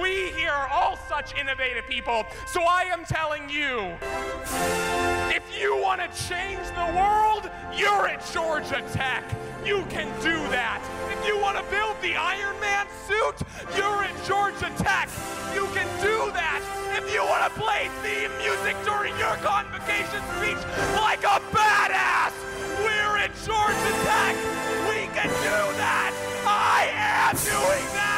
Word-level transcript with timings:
We 0.00 0.32
here 0.32 0.50
are 0.50 0.68
all 0.68 0.98
such 1.08 1.36
innovative 1.38 1.86
people. 1.86 2.26
So 2.48 2.62
I 2.62 2.82
am 2.90 3.04
telling 3.04 3.48
you 3.48 3.94
if 5.30 5.44
you 5.54 5.80
want 5.80 6.00
to 6.00 6.08
change 6.26 6.66
the 6.74 6.90
world, 6.98 7.48
you're 7.72 8.08
at 8.08 8.24
Georgia 8.32 8.82
Tech. 8.92 9.22
You 9.64 9.84
can 9.90 10.10
do 10.20 10.34
that. 10.50 10.82
If 11.14 11.24
you 11.26 11.38
want 11.38 11.58
to 11.58 11.64
build 11.70 11.94
the 12.02 12.16
Iron 12.16 12.58
Man 12.58 12.86
suit, 13.06 13.38
you're 13.76 14.02
at 14.02 14.14
Georgia 14.26 14.72
Tech. 14.82 15.08
You 15.54 15.66
can 15.70 15.86
do 16.02 16.32
that. 16.34 16.58
If 16.98 17.12
you 17.14 17.22
want 17.22 17.46
to 17.46 17.60
play 17.60 17.86
theme 18.02 18.34
music 18.42 18.74
during 18.82 19.14
your 19.14 19.36
convocation 19.46 20.22
speech 20.34 20.58
like 20.98 21.22
a 21.22 21.38
badass, 21.54 22.34
we're 22.82 23.18
at 23.22 23.30
Georgia 23.46 23.94
Tech. 24.02 24.34
We 24.90 25.06
can 25.14 25.30
do 25.30 25.58
that. 25.78 26.10
I 26.46 26.90
am 26.98 27.36
doing 27.38 27.86
that. 27.94 28.13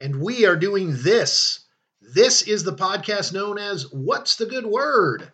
And 0.00 0.20
we 0.20 0.44
are 0.44 0.56
doing 0.56 0.92
this. 0.92 1.60
This 2.00 2.42
is 2.42 2.64
the 2.64 2.74
podcast 2.74 3.32
known 3.32 3.58
as 3.58 3.90
What's 3.92 4.36
the 4.36 4.46
Good 4.46 4.66
Word? 4.66 5.30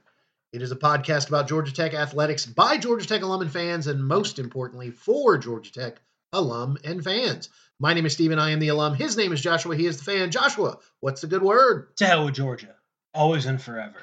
It 0.53 0.61
is 0.61 0.71
a 0.71 0.77
podcast 0.77 1.29
about 1.29 1.49
Georgia 1.49 1.73
Tech 1.73 1.95
athletics 1.95 2.45
by 2.45 2.77
Georgia 2.77 3.07
Tech 3.07 3.23
alum 3.23 3.41
and 3.41 3.51
fans, 3.51 3.87
and 3.87 4.05
most 4.05 4.39
importantly, 4.39 4.91
for 4.91 5.39
Georgia 5.39 5.73
Tech 5.73 6.03
alum 6.33 6.77
and 6.85 7.03
fans. 7.03 7.49
My 7.79 7.95
name 7.95 8.05
is 8.05 8.13
Steven. 8.13 8.39
I 8.39 8.51
am 8.51 8.59
the 8.59 8.69
alum. 8.69 8.95
His 8.95 9.17
name 9.17 9.33
is 9.33 9.41
Joshua. 9.41 9.75
He 9.75 9.87
is 9.87 9.97
the 9.97 10.05
fan. 10.05 10.31
Joshua, 10.31 10.79
what's 11.01 11.23
the 11.23 11.27
good 11.27 11.43
word? 11.43 11.97
To 11.97 12.07
hell 12.07 12.27
with 12.27 12.35
Georgia. 12.35 12.75
Always 13.15 13.47
and 13.47 13.61
forever. 13.61 13.97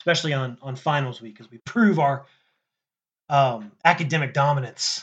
Especially 0.00 0.34
on, 0.34 0.58
on 0.60 0.76
finals 0.76 1.22
week 1.22 1.40
as 1.40 1.50
we 1.50 1.58
prove 1.58 1.98
our 1.98 2.26
um, 3.30 3.72
academic 3.84 4.34
dominance. 4.34 5.02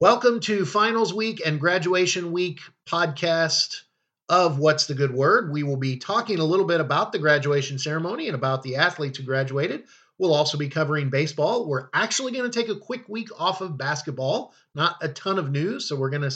Welcome 0.00 0.40
to 0.40 0.64
finals 0.64 1.12
week 1.12 1.42
and 1.44 1.60
graduation 1.60 2.32
week 2.32 2.60
podcast 2.88 3.82
of 4.28 4.58
What's 4.58 4.86
the 4.86 4.94
Good 4.94 5.14
Word. 5.14 5.52
We 5.52 5.62
will 5.62 5.76
be 5.76 5.96
talking 5.96 6.38
a 6.38 6.44
little 6.44 6.66
bit 6.66 6.80
about 6.80 7.12
the 7.12 7.18
graduation 7.18 7.78
ceremony 7.78 8.26
and 8.26 8.34
about 8.34 8.62
the 8.62 8.76
athletes 8.76 9.18
who 9.18 9.24
graduated. 9.24 9.84
We'll 10.18 10.34
also 10.34 10.58
be 10.58 10.68
covering 10.68 11.10
baseball. 11.10 11.66
We're 11.66 11.88
actually 11.92 12.32
going 12.32 12.50
to 12.50 12.58
take 12.58 12.70
a 12.70 12.78
quick 12.78 13.08
week 13.08 13.28
off 13.38 13.60
of 13.60 13.76
basketball. 13.76 14.54
Not 14.74 14.96
a 15.02 15.08
ton 15.08 15.38
of 15.38 15.50
news, 15.50 15.88
so 15.88 15.96
we're 15.96 16.10
going 16.10 16.28
to 16.28 16.34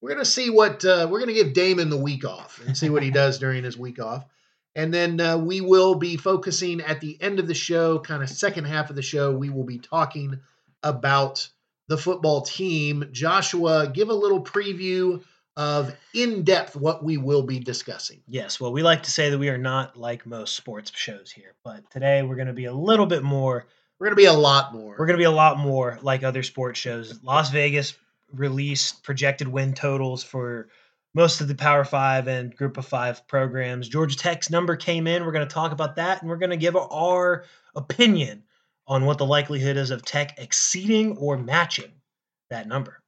we're 0.00 0.10
going 0.10 0.24
to 0.24 0.30
see 0.30 0.50
what 0.50 0.84
uh, 0.84 1.06
we're 1.10 1.20
going 1.20 1.34
to 1.34 1.42
give 1.42 1.52
Damon 1.52 1.90
the 1.90 1.96
week 1.96 2.24
off 2.24 2.60
and 2.66 2.76
see 2.76 2.90
what 2.90 3.02
he 3.02 3.10
does 3.10 3.38
during 3.40 3.64
his 3.64 3.78
week 3.78 4.00
off. 4.00 4.24
And 4.74 4.92
then 4.92 5.20
uh, 5.20 5.38
we 5.38 5.62
will 5.62 5.94
be 5.94 6.18
focusing 6.18 6.82
at 6.82 7.00
the 7.00 7.16
end 7.20 7.38
of 7.38 7.46
the 7.48 7.54
show, 7.54 7.98
kind 7.98 8.22
of 8.22 8.28
second 8.28 8.64
half 8.64 8.90
of 8.90 8.96
the 8.96 9.02
show, 9.02 9.32
we 9.32 9.48
will 9.48 9.64
be 9.64 9.78
talking 9.78 10.38
about 10.82 11.48
the 11.88 11.96
football 11.96 12.42
team. 12.42 13.08
Joshua, 13.10 13.90
give 13.92 14.10
a 14.10 14.14
little 14.14 14.44
preview 14.44 15.22
of 15.56 15.94
in 16.12 16.42
depth 16.44 16.76
what 16.76 17.02
we 17.02 17.16
will 17.16 17.42
be 17.42 17.58
discussing. 17.58 18.22
Yes, 18.26 18.60
well, 18.60 18.72
we 18.72 18.82
like 18.82 19.04
to 19.04 19.10
say 19.10 19.30
that 19.30 19.38
we 19.38 19.48
are 19.48 19.58
not 19.58 19.96
like 19.96 20.26
most 20.26 20.54
sports 20.54 20.92
shows 20.94 21.30
here, 21.30 21.54
but 21.64 21.90
today 21.90 22.22
we're 22.22 22.36
going 22.36 22.46
to 22.48 22.52
be 22.52 22.66
a 22.66 22.72
little 22.72 23.06
bit 23.06 23.22
more. 23.22 23.66
We're 23.98 24.08
going 24.08 24.16
to 24.16 24.22
be 24.22 24.26
a 24.26 24.32
lot 24.32 24.74
more. 24.74 24.94
We're 24.98 25.06
going 25.06 25.16
to 25.16 25.22
be 25.22 25.24
a 25.24 25.30
lot 25.30 25.58
more 25.58 25.98
like 26.02 26.22
other 26.22 26.42
sports 26.42 26.78
shows. 26.78 27.22
Las 27.22 27.50
Vegas 27.50 27.94
released 28.32 29.02
projected 29.02 29.48
win 29.48 29.72
totals 29.72 30.22
for 30.22 30.68
most 31.14 31.40
of 31.40 31.48
the 31.48 31.54
Power 31.54 31.84
Five 31.84 32.28
and 32.28 32.54
Group 32.54 32.76
of 32.76 32.84
Five 32.84 33.26
programs. 33.26 33.88
Georgia 33.88 34.18
Tech's 34.18 34.50
number 34.50 34.76
came 34.76 35.06
in. 35.06 35.24
We're 35.24 35.32
going 35.32 35.48
to 35.48 35.54
talk 35.54 35.72
about 35.72 35.96
that, 35.96 36.20
and 36.20 36.28
we're 36.28 36.36
going 36.36 36.50
to 36.50 36.58
give 36.58 36.76
our 36.76 37.44
opinion 37.74 38.42
on 38.86 39.06
what 39.06 39.16
the 39.16 39.24
likelihood 39.24 39.78
is 39.78 39.90
of 39.90 40.04
Tech 40.04 40.38
exceeding 40.38 41.16
or 41.16 41.38
matching 41.38 41.90
that 42.50 42.68
number. 42.68 43.00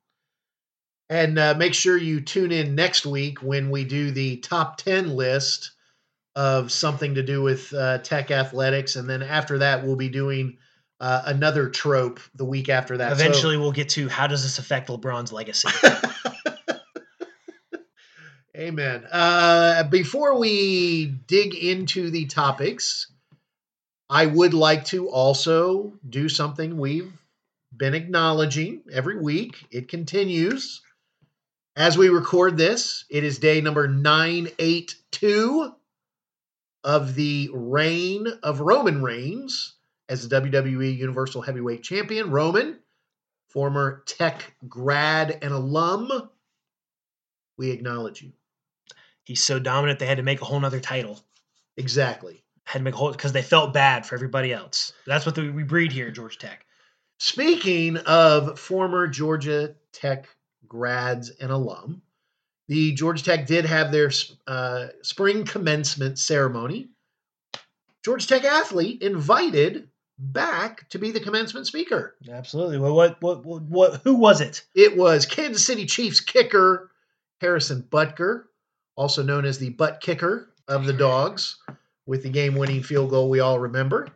And 1.11 1.39
uh, 1.39 1.55
make 1.55 1.75
sure 1.75 1.97
you 1.97 2.20
tune 2.20 2.53
in 2.53 2.75
next 2.75 3.06
week 3.06 3.42
when 3.42 3.70
we 3.70 3.84
do 3.84 4.11
the 4.11 4.37
top 4.37 4.77
10 4.78 5.17
list 5.17 5.73
of 6.37 6.70
something 6.70 7.15
to 7.15 7.23
do 7.23 7.42
with 7.42 7.73
uh, 7.73 7.98
tech 7.98 8.31
athletics. 8.31 8.97
And 8.97 9.09
then 9.09 9.23
after 9.23 9.59
that, 9.59 9.84
we'll 9.84 9.97
be 9.97 10.11
doing 10.11 10.59
uh, 11.00 11.23
another 11.27 11.69
trope 11.69 12.21
the 12.34 12.44
week 12.44 12.69
after 12.69 12.99
that. 12.99 13.12
Eventually, 13.12 13.56
so, 13.56 13.60
we'll 13.60 13.72
get 13.72 13.88
to 13.91 14.09
how 14.09 14.27
does 14.27 14.43
this 14.43 14.59
affect 14.59 14.88
LeBron's 14.88 15.33
legacy? 15.33 15.69
Amen. 18.56 19.06
Uh, 19.10 19.84
before 19.84 20.38
we 20.38 21.06
dig 21.06 21.54
into 21.54 22.10
the 22.10 22.27
topics, 22.27 23.10
I 24.10 24.27
would 24.27 24.53
like 24.53 24.87
to 24.87 25.09
also 25.09 25.93
do 26.09 26.28
something 26.28 26.77
we've 26.77 27.12
been 27.77 27.94
acknowledging 27.94 28.83
every 28.93 29.21
week. 29.21 29.65
It 29.71 29.88
continues. 29.88 30.83
As 31.78 31.97
we 31.97 32.09
record 32.09 32.56
this, 32.56 33.05
it 33.09 33.22
is 33.22 33.39
day 33.39 33.61
number 33.61 33.87
982 33.87 35.72
of 36.83 37.15
the 37.15 37.50
reign 37.53 38.27
of 38.43 38.59
Roman 38.59 39.00
Reigns 39.00 39.77
as 40.09 40.28
the 40.28 40.41
WWE 40.41 40.97
Universal 40.97 41.43
Heavyweight 41.43 41.84
Champion. 41.84 42.33
Roman, 42.33 42.81
former 43.50 44.03
tech 44.06 44.56
grad 44.66 45.39
and 45.41 45.53
alum, 45.55 46.28
we 47.56 47.71
acknowledge 47.71 48.22
you. 48.22 48.33
He's 49.22 49.45
so 49.45 49.60
dominant 49.60 50.00
they 50.00 50.06
had 50.06 50.16
to 50.16 50.25
make 50.25 50.41
a 50.41 50.47
whole 50.47 50.59
nother 50.59 50.81
title. 50.81 51.21
Exactly. 51.77 52.43
Had 52.65 52.81
to 52.81 52.84
make 52.84 52.95
a 52.95 52.97
whole 52.97 53.12
because 53.12 53.31
they 53.31 53.43
felt 53.43 53.72
bad 53.72 54.05
for 54.05 54.16
everybody 54.16 54.53
else. 54.53 54.93
That's 55.06 55.25
what 55.25 55.37
the, 55.37 55.49
we 55.50 55.62
breed 55.62 55.93
here 55.93 56.09
at 56.09 56.15
Georgia 56.15 56.39
Tech. 56.39 56.66
Speaking 57.21 57.99
of 57.99 58.59
former 58.59 59.06
Georgia 59.06 59.77
Tech 59.93 60.28
grads, 60.69 61.31
and 61.31 61.51
alum. 61.51 62.03
The 62.69 62.93
Georgia 62.93 63.25
Tech 63.25 63.47
did 63.47 63.65
have 63.65 63.91
their 63.91 64.11
uh, 64.47 64.89
spring 65.03 65.45
commencement 65.45 66.19
ceremony. 66.19 66.89
Georgia 68.05 68.27
Tech 68.27 68.45
athlete 68.45 69.03
invited 69.03 69.89
back 70.19 70.89
to 70.91 70.99
be 70.99 71.11
the 71.11 71.21
commencement 71.21 71.67
speaker. 71.67 72.17
Absolutely. 72.31 72.78
Well, 72.78 72.95
what, 72.95 73.21
what, 73.23 73.45
what, 73.45 73.62
what 73.62 74.01
who 74.05 74.17
was 74.17 74.41
it? 74.41 74.65
It 74.75 74.97
was 74.97 75.27
Kansas 75.27 75.65
City 75.65 75.87
Chiefs 75.87 76.21
kicker 76.21 76.91
Harrison 77.41 77.87
Butker, 77.89 78.45
also 78.97 79.23
known 79.23 79.45
as 79.45 79.59
the 79.59 79.71
butt 79.71 80.01
kicker 80.01 80.53
of 80.67 80.87
the 80.87 80.93
Dogs, 80.93 81.57
with 82.07 82.23
the 82.23 82.31
game-winning 82.31 82.83
field 82.83 83.11
goal 83.11 83.31
we 83.31 83.41
all 83.41 83.59
remember. 83.59 84.09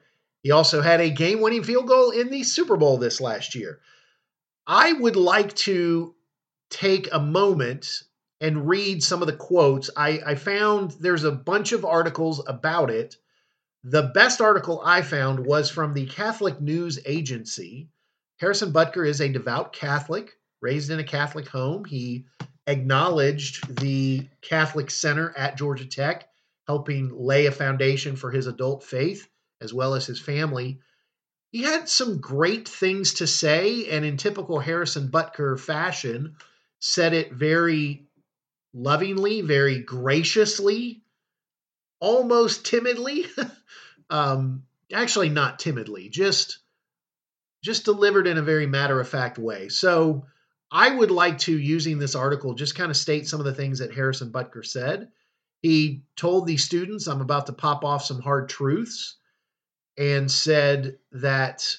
He 0.42 0.50
also 0.50 0.80
had 0.80 1.00
a 1.00 1.10
game-winning 1.10 1.62
field 1.62 1.86
goal 1.86 2.10
in 2.10 2.30
the 2.30 2.42
Super 2.42 2.76
Bowl 2.76 2.98
this 2.98 3.20
last 3.20 3.54
year. 3.54 3.78
I 4.66 4.92
would 4.92 5.16
like 5.16 5.54
to 5.56 6.14
take 6.72 7.08
a 7.12 7.20
moment 7.20 8.02
and 8.40 8.68
read 8.68 9.02
some 9.02 9.22
of 9.22 9.26
the 9.26 9.36
quotes. 9.36 9.90
I, 9.96 10.20
I 10.26 10.34
found 10.34 10.92
there's 10.98 11.24
a 11.24 11.30
bunch 11.30 11.72
of 11.72 11.84
articles 11.84 12.42
about 12.46 12.90
it. 12.90 13.16
The 13.84 14.10
best 14.14 14.40
article 14.40 14.82
I 14.84 15.02
found 15.02 15.46
was 15.46 15.70
from 15.70 15.94
the 15.94 16.06
Catholic 16.06 16.60
News 16.60 16.98
Agency. 17.04 17.88
Harrison 18.38 18.72
Butker 18.72 19.06
is 19.06 19.20
a 19.20 19.28
devout 19.28 19.72
Catholic, 19.72 20.32
raised 20.60 20.90
in 20.90 20.98
a 20.98 21.04
Catholic 21.04 21.48
home. 21.48 21.84
He 21.84 22.26
acknowledged 22.66 23.80
the 23.80 24.28
Catholic 24.40 24.90
Center 24.90 25.32
at 25.36 25.56
Georgia 25.56 25.86
Tech, 25.86 26.28
helping 26.66 27.10
lay 27.14 27.46
a 27.46 27.52
foundation 27.52 28.16
for 28.16 28.30
his 28.30 28.46
adult 28.46 28.82
faith 28.82 29.28
as 29.60 29.72
well 29.72 29.94
as 29.94 30.06
his 30.06 30.20
family. 30.20 30.80
He 31.50 31.62
had 31.62 31.88
some 31.88 32.20
great 32.20 32.68
things 32.68 33.14
to 33.14 33.26
say, 33.26 33.88
and 33.90 34.04
in 34.04 34.16
typical 34.16 34.58
Harrison 34.58 35.08
Butker 35.08 35.58
fashion, 35.58 36.36
said 36.84 37.14
it 37.14 37.32
very 37.32 38.04
lovingly, 38.74 39.40
very 39.40 39.78
graciously, 39.78 41.00
almost 42.00 42.66
timidly. 42.66 43.26
um, 44.10 44.64
actually, 44.92 45.28
not 45.28 45.60
timidly, 45.60 46.08
just 46.08 46.58
just 47.62 47.84
delivered 47.84 48.26
in 48.26 48.36
a 48.36 48.42
very 48.42 48.66
matter 48.66 48.98
of 48.98 49.08
fact 49.08 49.38
way. 49.38 49.68
So 49.68 50.26
I 50.72 50.90
would 50.90 51.12
like 51.12 51.38
to, 51.40 51.56
using 51.56 52.00
this 52.00 52.16
article, 52.16 52.54
just 52.54 52.74
kind 52.74 52.90
of 52.90 52.96
state 52.96 53.28
some 53.28 53.38
of 53.38 53.46
the 53.46 53.54
things 53.54 53.78
that 53.78 53.94
Harrison 53.94 54.32
Butker 54.32 54.66
said. 54.66 55.08
He 55.60 56.02
told 56.16 56.48
the 56.48 56.56
students, 56.56 57.06
I'm 57.06 57.20
about 57.20 57.46
to 57.46 57.52
pop 57.52 57.84
off 57.84 58.04
some 58.04 58.20
hard 58.20 58.48
truths, 58.48 59.16
and 59.96 60.28
said 60.28 60.98
that 61.12 61.76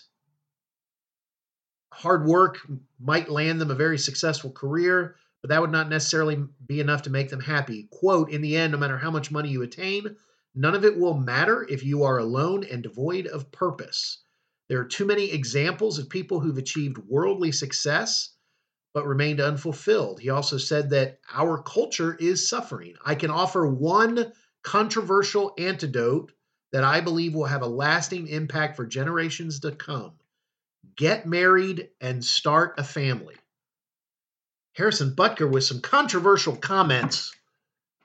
hard 1.93 2.25
work 2.25 2.59
might 2.99 3.29
land 3.29 3.61
them 3.61 3.71
a 3.71 3.75
very 3.75 3.97
successful 3.97 4.51
career, 4.51 5.15
but 5.41 5.49
that 5.49 5.61
would 5.61 5.71
not 5.71 5.89
necessarily 5.89 6.43
be 6.65 6.79
enough 6.79 7.03
to 7.03 7.09
make 7.09 7.29
them 7.29 7.39
happy. 7.39 7.87
Quote, 7.91 8.31
in 8.31 8.41
the 8.41 8.55
end, 8.57 8.71
no 8.71 8.79
matter 8.79 8.97
how 8.97 9.11
much 9.11 9.31
money 9.31 9.49
you 9.49 9.61
attain, 9.61 10.15
none 10.55 10.73
of 10.73 10.85
it 10.85 10.97
will 10.97 11.13
matter 11.13 11.65
if 11.69 11.83
you 11.83 12.03
are 12.03 12.17
alone 12.17 12.63
and 12.63 12.81
devoid 12.81 13.27
of 13.27 13.51
purpose. 13.51 14.19
There 14.69 14.79
are 14.79 14.85
too 14.85 15.05
many 15.05 15.31
examples 15.31 15.99
of 15.99 16.09
people 16.09 16.39
who've 16.39 16.57
achieved 16.57 16.97
worldly 16.97 17.51
success 17.51 18.31
but 18.93 19.07
remained 19.07 19.41
unfulfilled. 19.41 20.19
He 20.19 20.29
also 20.29 20.57
said 20.57 20.91
that 20.91 21.19
our 21.31 21.61
culture 21.61 22.15
is 22.19 22.47
suffering. 22.47 22.95
I 23.05 23.15
can 23.15 23.31
offer 23.31 23.65
one 23.67 24.31
controversial 24.63 25.53
antidote 25.57 26.31
that 26.71 26.83
I 26.83 27.01
believe 27.01 27.33
will 27.33 27.45
have 27.45 27.63
a 27.63 27.67
lasting 27.67 28.27
impact 28.27 28.75
for 28.75 28.85
generations 28.85 29.59
to 29.61 29.71
come 29.71 30.13
get 30.95 31.25
married 31.25 31.89
and 32.01 32.23
start 32.23 32.75
a 32.77 32.83
family. 32.83 33.35
Harrison 34.73 35.15
Butker 35.15 35.49
with 35.49 35.63
some 35.63 35.81
controversial 35.81 36.55
comments 36.55 37.33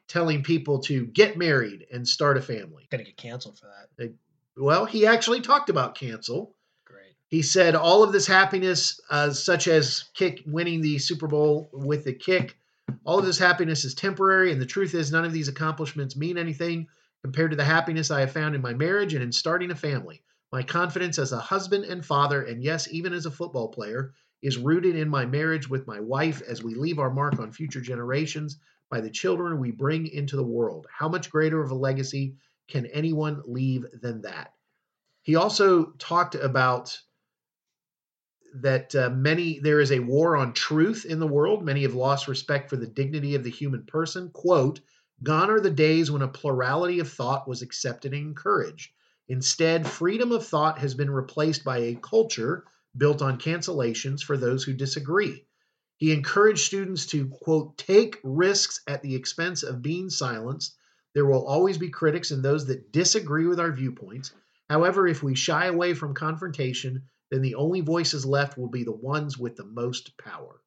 telling 0.06 0.42
people 0.42 0.80
to 0.80 1.06
get 1.06 1.36
married 1.36 1.86
and 1.92 2.06
start 2.06 2.36
a 2.36 2.42
family. 2.42 2.86
Gonna 2.90 3.04
get 3.04 3.16
canceled 3.16 3.58
for 3.58 3.66
that. 3.66 4.12
Well, 4.56 4.84
he 4.84 5.06
actually 5.06 5.40
talked 5.40 5.70
about 5.70 5.94
cancel. 5.94 6.54
Great. 6.84 7.14
He 7.28 7.42
said 7.42 7.75
all 7.75 8.02
of 8.02 8.12
this 8.12 8.26
happiness, 8.26 9.00
uh, 9.10 9.30
such 9.30 9.69
as 9.69 10.04
kick 10.14 10.42
winning 10.46 10.80
the 10.80 10.98
Super 10.98 11.26
Bowl 11.26 11.70
with 11.72 12.04
the 12.04 12.12
kick, 12.12 12.56
all 13.04 13.19
of 13.19 13.26
this 13.26 13.38
happiness 13.38 13.84
is 13.84 13.94
temporary, 13.94 14.52
and 14.52 14.60
the 14.60 14.66
truth 14.66 14.94
is, 14.94 15.12
none 15.12 15.25
of 15.25 15.32
these 15.32 15.48
accomplishments 15.48 16.16
mean 16.16 16.38
anything 16.38 16.88
compared 17.22 17.50
to 17.50 17.56
the 17.56 17.64
happiness 17.64 18.10
I 18.10 18.20
have 18.20 18.32
found 18.32 18.54
in 18.54 18.62
my 18.62 18.75
marriage 18.75 19.14
and 19.14 19.22
in 19.22 19.32
starting 19.32 19.70
a 19.70 19.76
family. 19.76 20.22
My 20.50 20.62
confidence 20.62 21.18
as 21.18 21.32
a 21.32 21.38
husband 21.38 21.84
and 21.84 22.04
father, 22.04 22.42
and 22.42 22.62
yes, 22.62 22.88
even 22.90 23.12
as 23.12 23.26
a 23.26 23.30
football 23.30 23.68
player, 23.68 24.14
is 24.40 24.56
rooted 24.56 24.96
in 24.96 25.08
my 25.08 25.26
marriage 25.26 25.68
with 25.68 25.86
my 25.86 26.00
wife 26.00 26.40
as 26.42 26.62
we 26.62 26.74
leave 26.74 26.98
our 26.98 27.10
mark 27.10 27.38
on 27.38 27.52
future 27.52 27.80
generations 27.80 28.58
by 28.90 29.00
the 29.00 29.10
children 29.10 29.58
we 29.58 29.70
bring 29.70 30.06
into 30.06 30.36
the 30.36 30.42
world. 30.42 30.86
How 30.90 31.08
much 31.08 31.30
greater 31.30 31.60
of 31.60 31.70
a 31.70 31.74
legacy 31.74 32.36
can 32.68 32.86
anyone 32.86 33.42
leave 33.46 33.84
than 34.00 34.22
that? 34.22 34.54
He 35.22 35.36
also 35.36 35.92
talked 35.98 36.34
about 36.34 36.98
that 38.54 38.94
uh, 38.94 39.10
many 39.10 39.58
there 39.58 39.80
is 39.80 39.92
a 39.92 39.98
war 39.98 40.36
on 40.36 40.54
truth 40.54 41.04
in 41.04 41.20
the 41.20 41.26
world. 41.26 41.62
Many 41.62 41.82
have 41.82 41.94
lost 41.94 42.28
respect 42.28 42.70
for 42.70 42.76
the 42.76 42.86
dignity 42.86 43.34
of 43.34 43.44
the 43.44 43.50
human 43.50 43.84
person. 43.84 44.30
Quote, 44.30 44.80
gone 45.22 45.50
are 45.50 45.60
the 45.60 45.70
days 45.70 46.10
when 46.10 46.22
a 46.22 46.28
plurality 46.28 47.00
of 47.00 47.10
thought 47.10 47.46
was 47.46 47.60
accepted 47.60 48.14
and 48.14 48.22
encouraged. 48.28 48.92
Instead, 49.28 49.86
freedom 49.86 50.32
of 50.32 50.46
thought 50.46 50.78
has 50.78 50.94
been 50.94 51.10
replaced 51.10 51.62
by 51.64 51.78
a 51.78 51.94
culture 51.96 52.64
built 52.96 53.20
on 53.20 53.38
cancellations 53.38 54.22
for 54.22 54.36
those 54.36 54.64
who 54.64 54.72
disagree. 54.72 55.44
He 55.98 56.12
encouraged 56.12 56.60
students 56.60 57.06
to, 57.06 57.28
quote, 57.28 57.76
take 57.76 58.19
risks 58.22 58.80
at 58.86 59.02
the 59.02 59.14
expense 59.14 59.62
of 59.62 59.82
being 59.82 60.10
silenced. 60.10 60.76
There 61.14 61.26
will 61.26 61.46
always 61.46 61.76
be 61.76 61.90
critics 61.90 62.30
and 62.30 62.42
those 62.42 62.66
that 62.66 62.92
disagree 62.92 63.46
with 63.46 63.60
our 63.60 63.72
viewpoints. 63.72 64.32
However, 64.70 65.06
if 65.06 65.22
we 65.22 65.34
shy 65.34 65.66
away 65.66 65.94
from 65.94 66.14
confrontation, 66.14 67.02
then 67.30 67.42
the 67.42 67.56
only 67.56 67.80
voices 67.80 68.25
left 68.25 68.56
will 68.56 68.69
be 68.69 68.84
the 68.84 68.92
ones 68.92 69.36
with 69.36 69.56
the 69.56 69.64
most 69.64 70.16
power. 70.16 70.60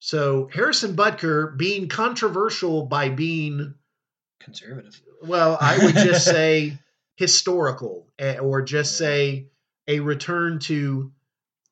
So 0.00 0.48
Harrison 0.52 0.94
Butker 0.94 1.56
being 1.56 1.88
controversial 1.88 2.86
by 2.86 3.08
being, 3.08 3.74
Conservative. 4.38 5.00
well, 5.22 5.58
I 5.60 5.84
would 5.84 5.94
just 5.94 6.24
say 6.30 6.78
historical, 7.18 8.06
eh, 8.20 8.38
or 8.38 8.62
just 8.62 8.96
say 8.96 9.48
a 9.88 9.98
return 9.98 10.60
to 10.60 11.12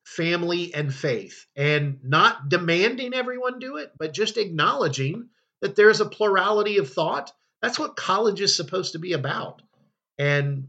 family 0.03 0.73
and 0.73 0.93
faith, 0.93 1.45
and 1.55 1.99
not 2.03 2.49
demanding 2.49 3.13
everyone 3.13 3.57
do 3.57 3.77
it, 3.77 3.91
but 3.97 4.13
just 4.13 4.37
acknowledging 4.37 5.29
that 5.61 5.75
there's 5.77 6.01
a 6.01 6.05
plurality 6.05 6.79
of 6.79 6.91
thought. 6.91 7.31
That's 7.61 7.79
what 7.79 7.95
college 7.95 8.41
is 8.41 8.57
supposed 8.57 8.91
to 8.91 8.99
be 8.99 9.13
about. 9.13 9.61
And 10.17 10.67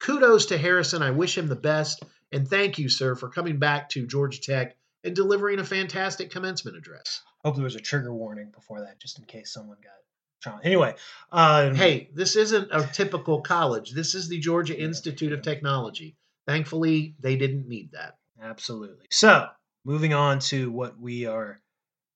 kudos 0.00 0.46
to 0.46 0.58
Harrison. 0.58 1.00
I 1.00 1.12
wish 1.12 1.38
him 1.38 1.46
the 1.46 1.56
best. 1.56 2.02
And 2.32 2.46
thank 2.46 2.78
you, 2.78 2.88
sir, 2.88 3.14
for 3.14 3.28
coming 3.28 3.58
back 3.58 3.88
to 3.90 4.06
Georgia 4.06 4.40
Tech 4.40 4.76
and 5.04 5.14
delivering 5.14 5.60
a 5.60 5.64
fantastic 5.64 6.30
commencement 6.30 6.76
address. 6.76 7.22
Hope 7.44 7.54
there 7.54 7.64
was 7.64 7.76
a 7.76 7.80
trigger 7.80 8.12
warning 8.12 8.50
before 8.50 8.80
that, 8.80 8.98
just 8.98 9.18
in 9.18 9.24
case 9.26 9.52
someone 9.52 9.78
got 9.82 9.92
trauma. 10.40 10.60
Anyway, 10.64 10.94
um, 11.32 11.74
Hey, 11.74 12.10
this 12.14 12.36
isn't 12.36 12.68
a 12.72 12.88
typical 12.92 13.40
college. 13.40 13.92
This 13.92 14.14
is 14.14 14.28
the 14.28 14.38
Georgia 14.38 14.78
Institute 14.78 15.32
of 15.32 15.42
Technology. 15.42 16.16
Thankfully, 16.46 17.14
they 17.20 17.36
didn't 17.36 17.68
need 17.68 17.92
that. 17.92 18.16
Absolutely. 18.40 19.06
So, 19.10 19.48
moving 19.84 20.14
on 20.14 20.38
to 20.38 20.70
what 20.70 20.98
we 20.98 21.26
are 21.26 21.60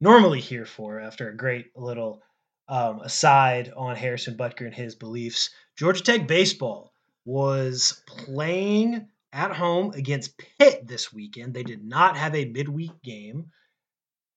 normally 0.00 0.40
here 0.40 0.66
for 0.66 1.00
after 1.00 1.28
a 1.28 1.36
great 1.36 1.66
little 1.76 2.22
um, 2.68 3.00
aside 3.00 3.72
on 3.76 3.96
Harrison 3.96 4.36
Butker 4.36 4.66
and 4.66 4.74
his 4.74 4.94
beliefs. 4.94 5.50
Georgia 5.76 6.02
Tech 6.02 6.26
baseball 6.26 6.92
was 7.24 8.02
playing 8.06 9.08
at 9.32 9.52
home 9.52 9.92
against 9.94 10.38
Pitt 10.58 10.86
this 10.86 11.12
weekend. 11.12 11.54
They 11.54 11.62
did 11.62 11.84
not 11.84 12.16
have 12.16 12.34
a 12.34 12.44
midweek 12.44 13.02
game, 13.02 13.50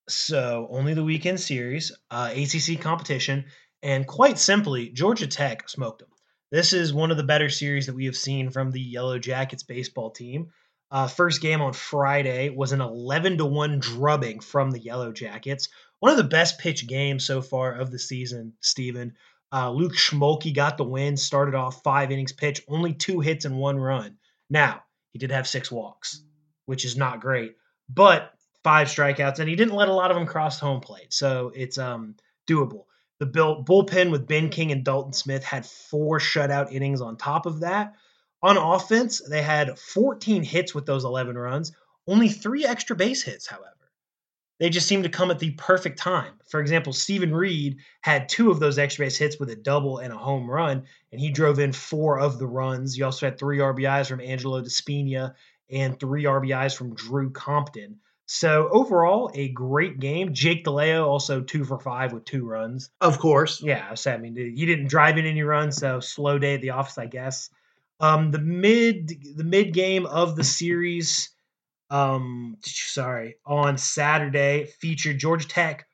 so 0.07 0.67
only 0.69 0.93
the 0.93 1.03
weekend 1.03 1.39
series, 1.39 1.91
uh, 2.11 2.31
ACC 2.33 2.79
competition, 2.79 3.45
and 3.83 4.07
quite 4.07 4.39
simply, 4.39 4.89
Georgia 4.89 5.27
Tech 5.27 5.69
smoked 5.69 6.00
them. 6.00 6.10
This 6.51 6.74
is 6.74 6.94
one 6.94 7.12
of 7.12 7.18
the 7.18 7.24
better 7.24 7.50
series 7.50 7.88
that 7.88 7.95
we 7.95 8.06
have 8.06 8.16
seen 8.16 8.50
from 8.50 8.72
the 8.72 8.81
Yellow 8.81 9.19
Jackets 9.19 9.63
baseball 9.63 10.12
team. 10.12 10.51
Uh, 10.92 11.07
first 11.07 11.42
game 11.42 11.62
on 11.62 11.74
Friday 11.74 12.50
was 12.50 12.72
an 12.72 12.81
11 12.81 13.39
to 13.39 13.45
1 13.45 13.80
drubbing 13.80 14.39
from 14.39 14.72
the 14.72 14.80
Yellow 14.80 15.12
Jackets. 15.12 15.68
One 16.00 16.12
of 16.12 16.18
the 16.18 16.24
best 16.24 16.60
pitch 16.60 16.88
games 16.88 17.25
so 17.25 17.42
far 17.42 17.74
of 17.74 17.92
the 17.92 18.00
season, 18.00 18.54
Steven. 18.62 19.16
Uh, 19.51 19.72
Luke 19.72 19.95
Schmolke 19.95 20.54
got 20.54 20.77
the 20.77 20.83
win, 20.83 21.18
started 21.18 21.56
off 21.56 21.83
five 21.83 22.12
innings 22.12 22.33
pitch, 22.33 22.62
only 22.68 22.94
two 22.94 23.19
hits 23.19 23.45
and 23.45 23.57
one 23.57 23.77
run. 23.77 24.18
Now, 24.50 24.83
he 25.12 25.19
did 25.19 25.31
have 25.31 25.48
six 25.48 25.72
walks, 25.72 26.22
which 26.66 26.86
is 26.86 26.95
not 26.95 27.22
great, 27.22 27.56
but 27.89 28.33
five 28.63 28.88
strikeouts, 28.88 29.39
and 29.39 29.50
he 29.50 29.56
didn't 29.56 29.75
let 29.75 29.89
a 29.89 29.94
lot 29.94 30.12
of 30.12 30.16
them 30.16 30.25
cross 30.27 30.60
home 30.60 30.81
plate. 30.81 31.13
So 31.13 31.51
it's 31.56 31.77
um, 31.77 32.16
doable. 32.48 32.86
The 33.19 33.25
bull- 33.25 33.63
bullpen 33.63 34.12
with 34.12 34.27
Ben 34.27 34.50
King 34.50 34.71
and 34.71 34.83
Dalton 34.83 35.13
Smith 35.13 35.44
had 35.44 35.65
four 35.65 36.19
shutout 36.19 36.71
innings 36.71 37.01
on 37.01 37.15
top 37.15 37.45
of 37.45 37.62
that. 37.62 37.95
On 38.41 38.57
offense, 38.57 39.21
they 39.27 39.41
had 39.41 39.79
14 39.79 40.44
hits 40.44 40.75
with 40.75 40.85
those 40.85 41.06
11 41.06 41.38
runs, 41.38 41.71
only 42.07 42.29
three 42.29 42.65
extra 42.65 42.95
base 42.95 43.23
hits, 43.23 43.47
however. 43.47 43.71
They 44.59 44.69
just 44.69 44.88
seemed 44.88 45.03
to 45.03 45.09
come 45.09 45.31
at 45.31 45.39
the 45.39 45.51
perfect 45.51 46.00
time. 46.00 46.39
For 46.47 46.59
example, 46.62 46.94
Stephen 46.94 47.33
Reed 47.33 47.77
had 48.01 48.29
two 48.29 48.51
of 48.51 48.59
those 48.59 48.77
extra 48.77 49.06
base 49.06 49.17
hits 49.17 49.39
with 49.39 49.50
a 49.50 49.56
double 49.56 49.97
and 49.97 50.13
a 50.13 50.17
home 50.17 50.50
run, 50.50 50.85
and 51.12 51.19
he 51.19 51.29
drove 51.29 51.59
in 51.59 51.73
four 51.73 52.19
of 52.19 52.38
the 52.39 52.47
runs. 52.47 52.97
You 52.97 53.06
also 53.06 53.25
had 53.25 53.38
three 53.38 53.57
RBIs 53.57 54.07
from 54.07 54.21
Angelo 54.21 54.62
DiSpigna 54.62 55.33
and 55.69 56.00
three 56.00 56.23
RBIs 56.23 56.75
from 56.75 56.95
Drew 56.95 57.31
Compton. 57.31 58.00
So 58.27 58.69
overall, 58.72 59.30
a 59.36 59.50
great 59.50 60.00
game. 60.00 60.33
Jake 60.33 60.66
DeLeo 60.66 61.06
also 61.06 61.42
two 61.42 61.63
for 61.63 61.77
five 61.77 62.12
with 62.12 62.25
two 62.25 62.45
runs. 62.45 62.89
Of 63.00 63.19
course. 63.19 63.62
Yeah, 63.62 63.94
so 63.94 64.12
I 64.12 64.18
mean, 64.18 64.36
he 64.36 64.66
didn't 64.66 64.88
drive 64.88 65.18
in 65.18 65.25
any 65.25 65.44
runs, 65.44 65.77
so 65.77 66.00
slow 66.00 66.39
day 66.39 66.56
at 66.56 66.62
the 66.62 66.72
office, 66.72 66.98
I 66.98 67.06
guess. 67.06 67.50
Um, 68.00 68.31
the 68.31 68.39
mid 68.39 69.12
the 69.36 69.44
mid 69.44 69.74
game 69.74 70.06
of 70.06 70.36
the 70.36 70.44
series, 70.44 71.30
um, 71.89 72.57
sorry, 72.62 73.36
on 73.45 73.77
Saturday 73.77 74.66
featured 74.80 75.19
Georgia 75.19 75.48
Tech 75.48 75.88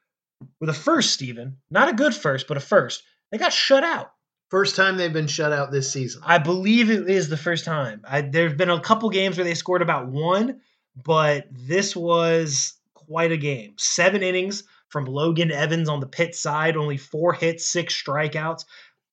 with 0.60 0.70
a 0.70 0.74
first. 0.74 1.12
Stephen, 1.14 1.58
not 1.70 1.90
a 1.90 1.94
good 1.94 2.16
first, 2.16 2.48
but 2.48 2.58
a 2.58 2.62
first. 2.62 3.04
They 3.32 3.38
got 3.38 3.54
shut 3.54 3.84
out. 3.84 4.12
First 4.50 4.76
time 4.76 4.98
they've 4.98 5.14
been 5.14 5.28
shut 5.28 5.54
out 5.54 5.72
this 5.72 5.94
season. 5.94 6.24
I 6.26 6.38
believe 6.38 6.90
it 6.90 7.10
is 7.10 7.30
the 7.30 7.38
first 7.38 7.64
time. 7.64 8.02
I, 8.06 8.22
there's 8.22 8.54
been 8.54 8.70
a 8.70 8.82
couple 8.82 9.10
games 9.10 9.38
where 9.38 9.46
they 9.46 9.54
scored 9.54 9.82
about 9.82 10.08
one, 10.08 10.60
but 10.96 11.48
this 11.52 11.96
was 11.96 12.74
quite 12.94 13.32
a 13.32 13.38
game. 13.38 13.74
Seven 13.78 14.24
innings 14.24 14.64
from 14.90 15.06
Logan 15.06 15.52
Evans 15.52 15.90
on 15.90 16.00
the 16.00 16.08
pit 16.08 16.36
side, 16.36 16.78
only 16.78 16.98
four 16.98 17.34
hits, 17.34 17.66
six 17.66 18.02
strikeouts. 18.02 18.66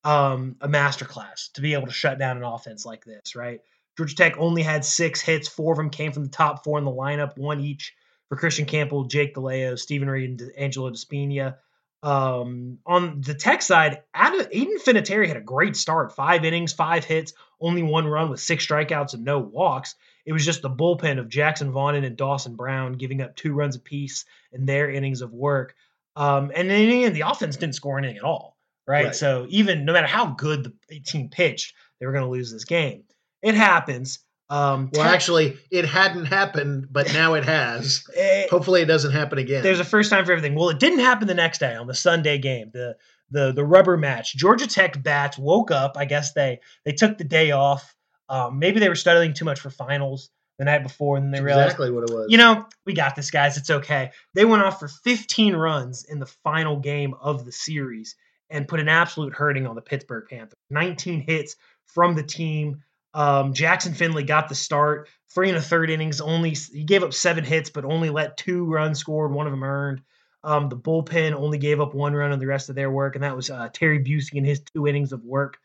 Um, 0.05 0.57
a 0.61 0.69
masterclass 0.69 1.53
to 1.55 1.61
be 1.61 1.75
able 1.75 1.89
to 1.89 1.93
shut 1.93 2.19
down 2.19 2.37
an 2.37 2.45
offense 2.45 2.87
like 2.87 3.05
this, 3.05 3.35
right? 3.35 3.61
Georgia 3.97 4.15
Tech 4.15 4.39
only 4.39 4.63
had 4.63 4.85
six 4.85 5.21
hits. 5.21 5.49
Four 5.49 5.73
of 5.73 5.77
them 5.77 5.91
came 5.91 6.13
from 6.13 6.25
the 6.25 6.31
top 6.31 6.63
four 6.63 6.79
in 6.79 6.85
the 6.85 6.91
lineup, 6.91 7.37
one 7.37 7.61
each 7.61 7.95
for 8.29 8.37
Christian 8.37 8.65
Campbell, 8.65 9.05
Jake 9.05 9.35
DeLeo, 9.35 9.79
Stephen 9.79 10.09
Reed, 10.09 10.41
and 10.41 10.53
Angelo 10.57 10.91
DiSpigna. 10.91 11.57
Um, 12.03 12.79
on 12.87 13.23
the 13.23 13.35
Tech 13.35 13.61
side, 13.61 14.03
Aeden 14.15 14.81
Finateri 14.81 15.27
had 15.27 15.37
a 15.37 15.43
great 15.43 15.77
start. 15.77 16.15
Five 16.15 16.45
innings, 16.45 16.73
five 16.73 17.05
hits, 17.05 17.33
only 17.61 17.83
one 17.83 18.07
run 18.07 18.31
with 18.31 18.41
six 18.41 18.67
strikeouts 18.67 19.15
and 19.15 19.25
no 19.25 19.41
walks. 19.41 19.97
It 20.29 20.33
was 20.35 20.45
just 20.45 20.61
the 20.61 20.69
bullpen 20.69 21.19
of 21.19 21.31
Jackson 21.31 21.73
Vaughn 21.73 21.95
and 21.95 22.15
Dawson 22.15 22.55
Brown 22.55 22.93
giving 22.93 23.23
up 23.23 23.35
two 23.35 23.55
runs 23.55 23.77
apiece 23.77 24.27
in 24.53 24.67
their 24.67 24.91
innings 24.91 25.23
of 25.23 25.33
work. 25.33 25.75
Um, 26.17 26.53
and 26.55 26.69
then 26.69 26.83
in 26.83 26.91
the, 26.91 27.05
end, 27.05 27.17
the 27.17 27.23
offense 27.23 27.57
didn't 27.57 27.77
score 27.77 27.97
anything 27.97 28.19
at 28.19 28.25
all, 28.25 28.59
right? 28.87 29.07
Right. 29.07 29.15
So 29.15 29.47
even 29.49 29.87
no 29.87 29.95
matter 29.95 30.07
how 30.07 30.27
good 30.27 30.71
the 30.91 31.01
team 31.01 31.31
pitched, 31.31 31.75
they 31.99 32.05
were 32.05 32.13
going 32.13 32.25
to 32.25 32.31
lose 32.31 32.53
this 32.53 32.67
game. 32.67 33.05
It 33.41 33.55
happens. 33.55 34.19
Um, 34.51 34.91
Well, 34.93 35.05
Tech- 35.05 35.15
actually, 35.15 35.57
it 35.71 35.87
hadn't 35.87 36.27
happened, 36.27 36.89
but 36.91 37.11
now 37.15 37.33
it 37.33 37.47
has. 37.47 38.05
eh, 38.15 38.49
Hopefully, 38.51 38.83
it 38.83 38.87
doesn't 38.87 39.13
happen 39.13 39.39
again. 39.39 39.63
there's 39.63 39.81
a 39.81 39.85
first 39.85 40.11
time 40.11 40.27
for 40.27 40.33
everything. 40.33 40.55
Well, 40.55 40.69
it 40.69 40.79
didn't 40.79 41.01
happen 41.01 41.27
the 41.27 41.35
next 41.35 41.59
day 41.59 41.75
on 41.75 41.87
the 41.87 41.95
Sunday 41.95 42.37
game, 42.37 42.71
the 42.75 42.97
the 43.31 43.53
the 43.53 43.65
rubber 43.65 43.97
match. 43.97 44.37
Georgia 44.37 44.67
Tech 44.67 45.03
bats 45.03 45.39
woke 45.39 45.71
up. 45.71 45.97
I 45.97 46.05
guess 46.05 46.35
they 46.35 46.61
they 46.85 46.93
took 46.93 47.17
the 47.17 47.25
day 47.25 47.51
off. 47.53 47.95
Um, 48.29 48.59
maybe 48.59 48.81
they 48.81 48.89
were 48.89 48.95
studying 48.95 49.35
too 49.35 49.45
much 49.45 49.61
for 49.61 49.71
finals 49.71 50.31
the 50.59 50.65
night 50.65 50.83
before, 50.83 51.17
and 51.17 51.27
then 51.27 51.31
they 51.33 51.41
realized, 51.45 51.67
exactly 51.67 51.91
what 51.91 52.11
it 52.11 52.15
was. 52.15 52.27
you 52.29 52.37
know, 52.37 52.67
we 52.85 52.93
got 52.93 53.15
this, 53.17 53.31
guys. 53.31 53.57
It's 53.57 53.71
okay. 53.71 54.11
They 54.35 54.45
went 54.45 54.63
off 54.63 54.81
for 54.81 54.89
15 54.89 55.55
runs 55.55 56.05
in 56.05 56.19
the 56.19 56.27
final 56.45 56.79
game 56.79 57.15
of 57.21 57.45
the 57.45 57.53
series 57.53 58.17
and 58.51 58.67
put 58.67 58.81
an 58.81 58.89
absolute 58.89 59.35
hurting 59.35 59.67
on 59.67 59.77
the 59.77 59.83
Pittsburgh 59.83 60.25
Panthers. 60.29 60.59
19 60.71 61.21
hits 61.21 61.57
from 61.87 62.15
the 62.15 62.23
team. 62.23 62.83
Um, 63.15 63.55
Jackson 63.55 63.95
Finley 63.95 64.25
got 64.25 64.49
the 64.49 64.55
start. 64.55 65.09
Three 65.35 65.49
and 65.49 65.59
a 65.59 65.63
third 65.63 65.91
innings. 65.91 66.21
Only 66.21 66.51
he 66.51 66.85
gave 66.85 67.03
up 67.03 67.13
seven 67.13 67.45
hits, 67.45 67.71
but 67.71 67.85
only 67.85 68.11
let 68.11 68.37
two 68.37 68.65
runs 68.65 68.99
scored. 68.99 69.33
One 69.33 69.47
of 69.47 69.53
them 69.53 69.63
earned. 69.63 70.03
Um, 70.43 70.69
the 70.69 70.77
bullpen 70.77 71.35
only 71.35 71.59
gave 71.59 71.81
up 71.81 71.95
one 71.95 72.15
run 72.15 72.33
on 72.33 72.39
the 72.39 72.47
rest 72.47 72.69
of 72.69 72.75
their 72.75 72.91
work, 72.91 73.15
and 73.15 73.25
that 73.25 73.37
was 73.37 73.51
uh, 73.51 73.69
Terry 73.73 73.99
Busse 74.03 74.33
in 74.33 74.45
his 74.45 74.61
two 74.61 74.87
innings 74.87 75.13
of 75.13 75.25
work. 75.25 75.59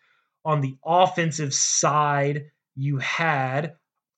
On 0.46 0.62
the 0.62 0.75
offensive 0.86 1.53
side, 1.53 2.51
you 2.75 2.97
had 2.97 3.75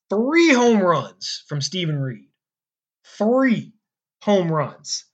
three 0.09 0.53
home 0.53 0.79
runs 0.79 1.43
from 1.47 1.61
Stephen 1.61 1.99
Reed. 1.99 2.29
Three 3.17 3.73
home 4.21 4.51
runs. 4.51 5.05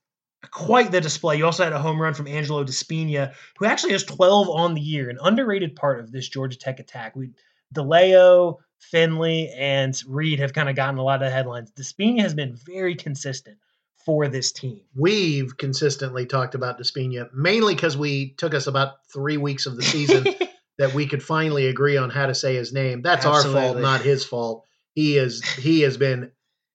Quite 0.50 0.90
the 0.90 1.00
display. 1.00 1.36
You 1.36 1.46
also 1.46 1.64
had 1.64 1.72
a 1.72 1.78
home 1.78 2.00
run 2.00 2.14
from 2.14 2.26
Angelo 2.26 2.64
DiSpigna, 2.64 3.34
who 3.58 3.64
actually 3.64 3.92
has 3.92 4.04
12 4.04 4.48
on 4.48 4.74
the 4.74 4.80
year, 4.80 5.08
an 5.08 5.18
underrated 5.22 5.76
part 5.76 6.00
of 6.00 6.10
this 6.10 6.28
Georgia 6.28 6.58
Tech 6.58 6.80
attack. 6.80 7.14
We 7.14 7.30
DeLeo, 7.74 8.58
Finley, 8.78 9.50
and 9.56 10.00
Reed 10.06 10.40
have 10.40 10.52
kind 10.52 10.68
of 10.68 10.76
gotten 10.76 10.98
a 10.98 11.02
lot 11.02 11.22
of 11.22 11.32
headlines. 11.32 11.70
DiSpigna 11.72 12.20
has 12.20 12.34
been 12.34 12.56
very 12.66 12.96
consistent 12.96 13.58
for 14.04 14.28
this 14.28 14.52
team. 14.52 14.80
We've 14.94 15.56
consistently 15.56 16.26
talked 16.26 16.54
about 16.54 16.78
DiSpigna, 16.78 17.32
mainly 17.32 17.74
because 17.74 17.96
we 17.96 18.30
took 18.34 18.54
us 18.54 18.66
about 18.66 19.06
three 19.12 19.36
weeks 19.36 19.66
of 19.66 19.76
the 19.76 19.82
season 19.82 20.26
that 20.78 20.94
we 20.94 21.06
could 21.06 21.22
finally 21.22 21.66
agree 21.66 21.96
on 21.96 22.10
how 22.10 22.26
to 22.26 22.34
say 22.34 22.54
his 22.54 22.72
name. 22.72 23.02
That's 23.02 23.26
Absolutely. 23.26 23.60
our 23.60 23.66
fault, 23.68 23.78
not 23.82 24.00
his 24.02 24.24
fault. 24.24 24.66
He 24.94 25.16
is 25.16 25.42
he 25.54 25.80
has 25.82 25.96
been 25.96 26.32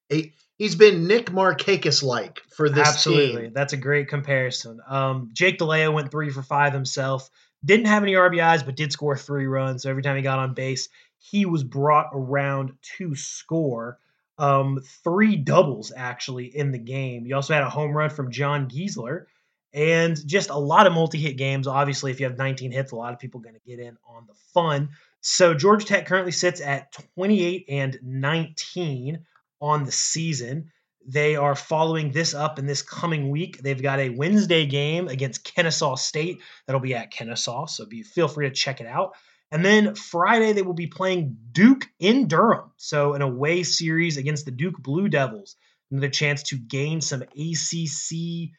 he, 0.09 0.33
he's 0.57 0.75
been 0.75 1.07
Nick 1.07 1.27
Markakis 1.27 2.03
like 2.03 2.41
for 2.55 2.69
this 2.69 2.87
Absolutely. 2.87 3.43
team. 3.43 3.53
That's 3.53 3.73
a 3.73 3.77
great 3.77 4.07
comparison. 4.07 4.79
Um, 4.87 5.29
Jake 5.33 5.59
DeLeo 5.59 5.93
went 5.93 6.11
three 6.11 6.29
for 6.29 6.43
five 6.43 6.73
himself. 6.73 7.29
Didn't 7.65 7.87
have 7.87 8.03
any 8.03 8.13
RBIs, 8.13 8.65
but 8.65 8.75
did 8.75 8.91
score 8.91 9.17
three 9.17 9.47
runs. 9.47 9.83
So 9.83 9.89
every 9.89 10.03
time 10.03 10.15
he 10.15 10.21
got 10.21 10.39
on 10.39 10.53
base, 10.53 10.89
he 11.19 11.45
was 11.45 11.63
brought 11.63 12.09
around 12.13 12.73
to 12.97 13.15
score. 13.15 13.99
Um, 14.39 14.81
three 15.03 15.35
doubles 15.35 15.91
actually 15.95 16.55
in 16.55 16.71
the 16.71 16.77
game. 16.77 17.25
You 17.25 17.35
also 17.35 17.55
had 17.55 17.63
a 17.63 17.69
home 17.69 17.91
run 17.91 18.11
from 18.11 18.31
John 18.31 18.69
Giesler 18.69 19.25
and 19.73 20.17
just 20.27 20.49
a 20.49 20.57
lot 20.57 20.87
of 20.87 20.93
multi-hit 20.93 21.37
games. 21.37 21.67
Obviously, 21.67 22.11
if 22.11 22.19
you 22.19 22.25
have 22.25 22.37
19 22.37 22.71
hits, 22.71 22.91
a 22.91 22.95
lot 22.95 23.13
of 23.13 23.19
people 23.19 23.39
going 23.39 23.55
to 23.55 23.61
get 23.65 23.79
in 23.79 23.97
on 24.07 24.25
the 24.27 24.33
fun. 24.53 24.89
So 25.21 25.53
Georgia 25.53 25.85
Tech 25.85 26.05
currently 26.05 26.31
sits 26.31 26.61
at 26.61 26.91
28 27.15 27.65
and 27.69 27.99
19 28.01 29.25
on 29.61 29.83
the 29.83 29.91
season. 29.91 30.71
They 31.09 31.35
are 31.35 31.55
following 31.55 32.11
this 32.11 32.33
up 32.33 32.59
in 32.59 32.65
this 32.65 32.81
coming 32.81 33.29
week. 33.29 33.61
They've 33.61 33.81
got 33.81 33.99
a 33.99 34.09
Wednesday 34.09 34.65
game 34.65 35.07
against 35.07 35.43
Kennesaw 35.43 35.95
State 35.95 36.41
that'll 36.65 36.81
be 36.81 36.95
at 36.95 37.11
Kennesaw, 37.11 37.65
so 37.67 37.85
be 37.85 38.03
feel 38.03 38.27
free 38.27 38.49
to 38.49 38.53
check 38.53 38.81
it 38.81 38.87
out. 38.87 39.15
And 39.51 39.63
then 39.63 39.95
Friday 39.95 40.51
they 40.51 40.63
will 40.63 40.73
be 40.73 40.87
playing 40.87 41.37
Duke 41.53 41.87
in 41.99 42.27
Durham, 42.27 42.71
so 42.75 43.13
an 43.13 43.21
away 43.21 43.63
series 43.63 44.17
against 44.17 44.43
the 44.43 44.51
Duke 44.51 44.77
Blue 44.77 45.07
Devils. 45.07 45.55
Another 45.89 46.09
chance 46.09 46.43
to 46.43 46.57
gain 46.57 46.99
some 46.99 47.21
ACC, 47.21 48.49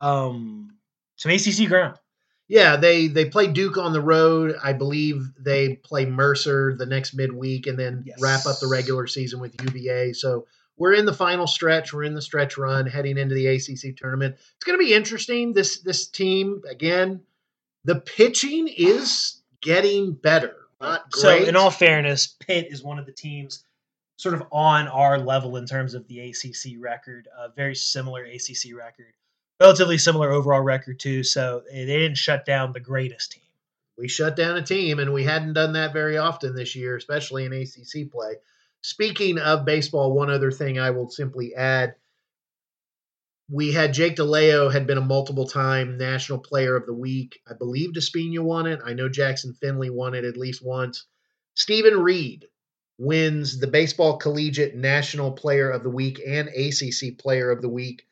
um, 0.00 0.76
some 1.16 1.32
ACC 1.32 1.68
ground. 1.68 1.96
Yeah, 2.48 2.76
they 2.76 3.08
they 3.08 3.26
play 3.26 3.46
Duke 3.48 3.76
on 3.76 3.92
the 3.92 4.00
road. 4.00 4.56
I 4.62 4.72
believe 4.72 5.22
they 5.38 5.74
play 5.76 6.06
Mercer 6.06 6.74
the 6.74 6.86
next 6.86 7.12
midweek 7.14 7.66
and 7.66 7.78
then 7.78 8.04
Yes. 8.06 8.18
wrap 8.20 8.46
up 8.46 8.58
the 8.58 8.68
regular 8.68 9.06
season 9.06 9.38
with 9.40 9.54
UVA. 9.62 10.14
So 10.14 10.46
we're 10.78 10.94
in 10.94 11.04
the 11.04 11.12
final 11.12 11.46
stretch. 11.46 11.92
We're 11.92 12.04
in 12.04 12.14
the 12.14 12.22
stretch 12.22 12.56
run 12.56 12.86
heading 12.86 13.18
into 13.18 13.34
the 13.34 13.48
ACC 13.48 13.96
tournament. 13.96 14.36
It's 14.36 14.64
going 14.64 14.78
to 14.78 14.84
be 14.84 14.94
interesting. 14.94 15.52
This 15.52 15.80
this 15.80 16.06
team 16.06 16.62
again, 16.68 17.20
the 17.84 17.96
pitching 18.00 18.68
is 18.68 19.42
getting 19.60 20.12
better. 20.14 20.54
Not 20.80 21.10
great. 21.10 21.42
So, 21.42 21.48
in 21.48 21.56
all 21.56 21.70
fairness, 21.70 22.28
Pitt 22.40 22.68
is 22.70 22.82
one 22.82 22.98
of 22.98 23.04
the 23.04 23.12
teams 23.12 23.64
sort 24.16 24.34
of 24.34 24.44
on 24.52 24.88
our 24.88 25.18
level 25.18 25.56
in 25.56 25.66
terms 25.66 25.92
of 25.94 26.06
the 26.08 26.20
ACC 26.30 26.76
record. 26.78 27.28
A 27.38 27.50
very 27.50 27.74
similar 27.74 28.24
ACC 28.24 28.74
record, 28.74 29.12
relatively 29.60 29.98
similar 29.98 30.30
overall 30.30 30.60
record 30.60 31.00
too. 31.00 31.22
So 31.22 31.62
they 31.70 31.84
didn't 31.86 32.16
shut 32.16 32.44
down 32.44 32.72
the 32.72 32.80
greatest 32.80 33.32
team. 33.32 33.42
we 33.98 34.08
shut 34.08 34.36
down 34.36 34.56
a 34.56 34.62
team, 34.62 35.00
and 35.00 35.12
we 35.12 35.24
hadn't 35.24 35.54
done 35.54 35.72
that 35.72 35.92
very 35.92 36.16
often 36.16 36.54
this 36.54 36.76
year, 36.76 36.96
especially 36.96 37.44
in 37.44 37.52
ACC 37.52 38.10
play. 38.10 38.34
Speaking 38.80 39.38
of 39.38 39.64
baseball, 39.64 40.12
one 40.12 40.30
other 40.30 40.52
thing 40.52 40.78
I 40.78 40.90
will 40.90 41.10
simply 41.10 41.54
add. 41.54 41.96
We 43.50 43.72
had 43.72 43.94
Jake 43.94 44.16
DeLeo 44.16 44.70
had 44.70 44.86
been 44.86 44.98
a 44.98 45.02
multiple 45.02 45.48
time 45.48 45.98
National 45.98 46.38
Player 46.38 46.76
of 46.76 46.86
the 46.86 46.94
Week. 46.94 47.40
I 47.50 47.54
believe 47.54 47.92
DiSpigna 47.92 48.40
won 48.40 48.66
it. 48.66 48.80
I 48.84 48.92
know 48.92 49.08
Jackson 49.08 49.54
Finley 49.54 49.90
won 49.90 50.14
it 50.14 50.24
at 50.24 50.36
least 50.36 50.62
once. 50.64 51.06
Stephen 51.54 51.98
Reed 52.00 52.46
wins 52.98 53.58
the 53.58 53.66
Baseball 53.66 54.18
Collegiate 54.18 54.76
National 54.76 55.32
Player 55.32 55.70
of 55.70 55.82
the 55.82 55.90
Week 55.90 56.20
and 56.24 56.48
ACC 56.48 57.18
Player 57.18 57.50
of 57.50 57.62
the 57.62 57.68
Week. 57.68 58.06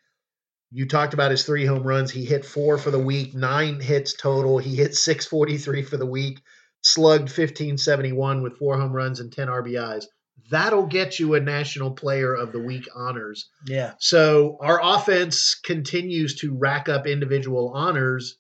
You 0.71 0.87
talked 0.87 1.15
about 1.15 1.31
his 1.31 1.45
three 1.45 1.65
home 1.65 1.83
runs. 1.83 2.11
He 2.11 2.25
hit 2.25 2.45
four 2.45 2.77
for 2.79 2.91
the 2.91 2.99
week, 2.99 3.35
nine 3.35 3.81
hits 3.81 4.15
total. 4.15 4.59
He 4.59 4.77
hit 4.77 4.95
643 4.95 5.83
for 5.83 5.97
the 5.97 6.07
week, 6.07 6.41
slugged 6.83 7.29
1571 7.29 8.43
with 8.43 8.59
four 8.59 8.79
home 8.79 8.93
runs 8.93 9.21
and 9.21 9.33
10 9.33 9.49
RBIs. 9.49 10.07
That'll 10.51 10.87
get 10.87 11.19
you 11.19 11.35
a 11.35 11.41
National 11.41 11.91
Player 11.91 12.35
of 12.35 12.53
the 12.53 12.61
Week 12.61 12.87
honors. 12.95 13.49
Yeah. 13.67 13.95
So 13.99 14.59
our 14.61 14.81
offense 14.83 15.55
continues 15.55 16.37
to 16.37 16.55
rack 16.55 16.89
up 16.89 17.07
individual 17.07 17.73
honors, 17.75 18.39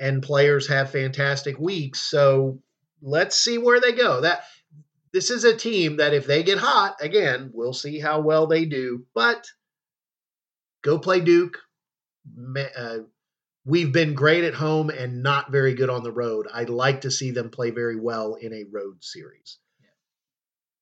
and 0.00 0.22
players 0.22 0.66
have 0.68 0.90
fantastic 0.90 1.58
weeks. 1.58 2.00
So 2.00 2.60
let's 3.00 3.36
see 3.36 3.56
where 3.56 3.80
they 3.80 3.92
go. 3.92 4.20
That 4.22 4.44
this 5.12 5.30
is 5.30 5.44
a 5.44 5.56
team 5.56 5.98
that 5.98 6.12
if 6.14 6.26
they 6.26 6.42
get 6.42 6.58
hot 6.58 6.96
again, 7.00 7.50
we'll 7.54 7.72
see 7.72 7.98
how 7.98 8.20
well 8.20 8.46
they 8.46 8.64
do. 8.64 9.06
But 9.14 9.46
go 10.82 10.98
play 10.98 11.20
Duke. 11.20 11.58
Uh, 12.76 12.98
we've 13.64 13.92
been 13.92 14.14
great 14.14 14.44
at 14.44 14.54
home 14.54 14.90
and 14.90 15.22
not 15.22 15.50
very 15.50 15.74
good 15.74 15.90
on 15.90 16.02
the 16.02 16.12
road. 16.12 16.46
I'd 16.52 16.70
like 16.70 17.02
to 17.02 17.10
see 17.10 17.30
them 17.30 17.50
play 17.50 17.70
very 17.70 17.98
well 17.98 18.34
in 18.34 18.52
a 18.52 18.64
road 18.70 19.02
series. 19.02 19.58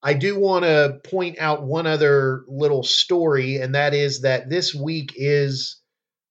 I 0.02 0.14
do 0.14 0.38
want 0.38 0.64
to 0.64 1.00
point 1.04 1.38
out 1.38 1.62
one 1.62 1.87
other 1.87 2.45
little 2.49 2.83
story, 2.83 3.57
and 3.57 3.75
that 3.75 3.92
is 3.92 4.23
that 4.23 4.49
this 4.49 4.75
week 4.75 5.12
is 5.14 5.80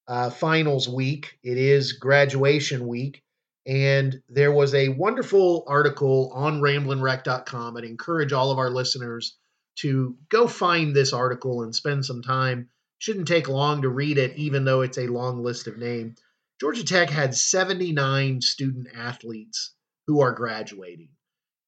uh, 0.08 0.28
finals 0.28 0.88
week. 0.88 1.38
It 1.44 1.56
is 1.56 1.92
graduation 1.92 2.88
week. 2.88 3.22
And 3.64 4.20
there 4.28 4.50
was 4.50 4.74
a 4.74 4.88
wonderful 4.88 5.64
article 5.68 6.32
on 6.34 6.60
ramblinwreck.com. 6.60 7.76
I'd 7.76 7.84
encourage 7.84 8.32
all 8.32 8.50
of 8.50 8.58
our 8.58 8.70
listeners 8.70 9.36
to 9.76 10.16
go 10.28 10.48
find 10.48 10.96
this 10.96 11.12
article 11.12 11.62
and 11.62 11.74
spend 11.74 12.04
some 12.04 12.22
time. 12.22 12.70
Shouldn't 13.00 13.28
take 13.28 13.48
long 13.48 13.82
to 13.82 13.88
read 13.88 14.18
it, 14.18 14.36
even 14.36 14.64
though 14.64 14.82
it's 14.82 14.98
a 14.98 15.08
long 15.08 15.42
list 15.42 15.66
of 15.66 15.78
names. 15.78 16.20
Georgia 16.60 16.84
Tech 16.84 17.08
had 17.08 17.34
79 17.34 18.42
student 18.42 18.88
athletes 18.94 19.74
who 20.06 20.20
are 20.20 20.32
graduating. 20.32 21.08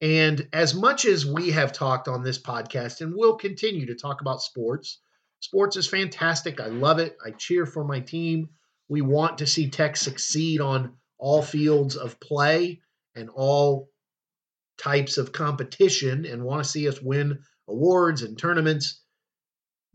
And 0.02 0.46
as 0.52 0.74
much 0.74 1.06
as 1.06 1.24
we 1.24 1.52
have 1.52 1.72
talked 1.72 2.06
on 2.06 2.22
this 2.22 2.38
podcast 2.38 3.00
and 3.00 3.14
will 3.14 3.36
continue 3.36 3.86
to 3.86 3.94
talk 3.94 4.20
about 4.20 4.42
sports, 4.42 5.00
sports 5.40 5.76
is 5.76 5.86
fantastic. 5.86 6.60
I 6.60 6.66
love 6.66 6.98
it. 6.98 7.16
I 7.24 7.30
cheer 7.30 7.64
for 7.64 7.82
my 7.82 8.00
team. 8.00 8.50
We 8.88 9.00
want 9.00 9.38
to 9.38 9.46
see 9.46 9.70
Tech 9.70 9.96
succeed 9.96 10.60
on 10.60 10.96
all 11.18 11.40
fields 11.40 11.96
of 11.96 12.20
play 12.20 12.82
and 13.14 13.30
all 13.30 13.88
types 14.76 15.16
of 15.16 15.32
competition 15.32 16.26
and 16.26 16.44
want 16.44 16.62
to 16.62 16.68
see 16.68 16.88
us 16.88 17.00
win 17.00 17.38
awards 17.68 18.20
and 18.20 18.36
tournaments. 18.36 19.01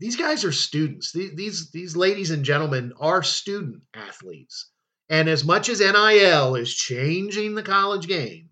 These 0.00 0.16
guys 0.16 0.44
are 0.44 0.52
students. 0.52 1.12
These, 1.12 1.70
these, 1.70 1.96
ladies 1.96 2.30
and 2.30 2.44
gentlemen 2.44 2.92
are 3.00 3.22
student 3.22 3.82
athletes. 3.94 4.70
And 5.08 5.28
as 5.28 5.44
much 5.44 5.68
as 5.68 5.80
NIL 5.80 6.54
is 6.54 6.72
changing 6.72 7.54
the 7.54 7.62
college 7.62 8.06
game, 8.06 8.50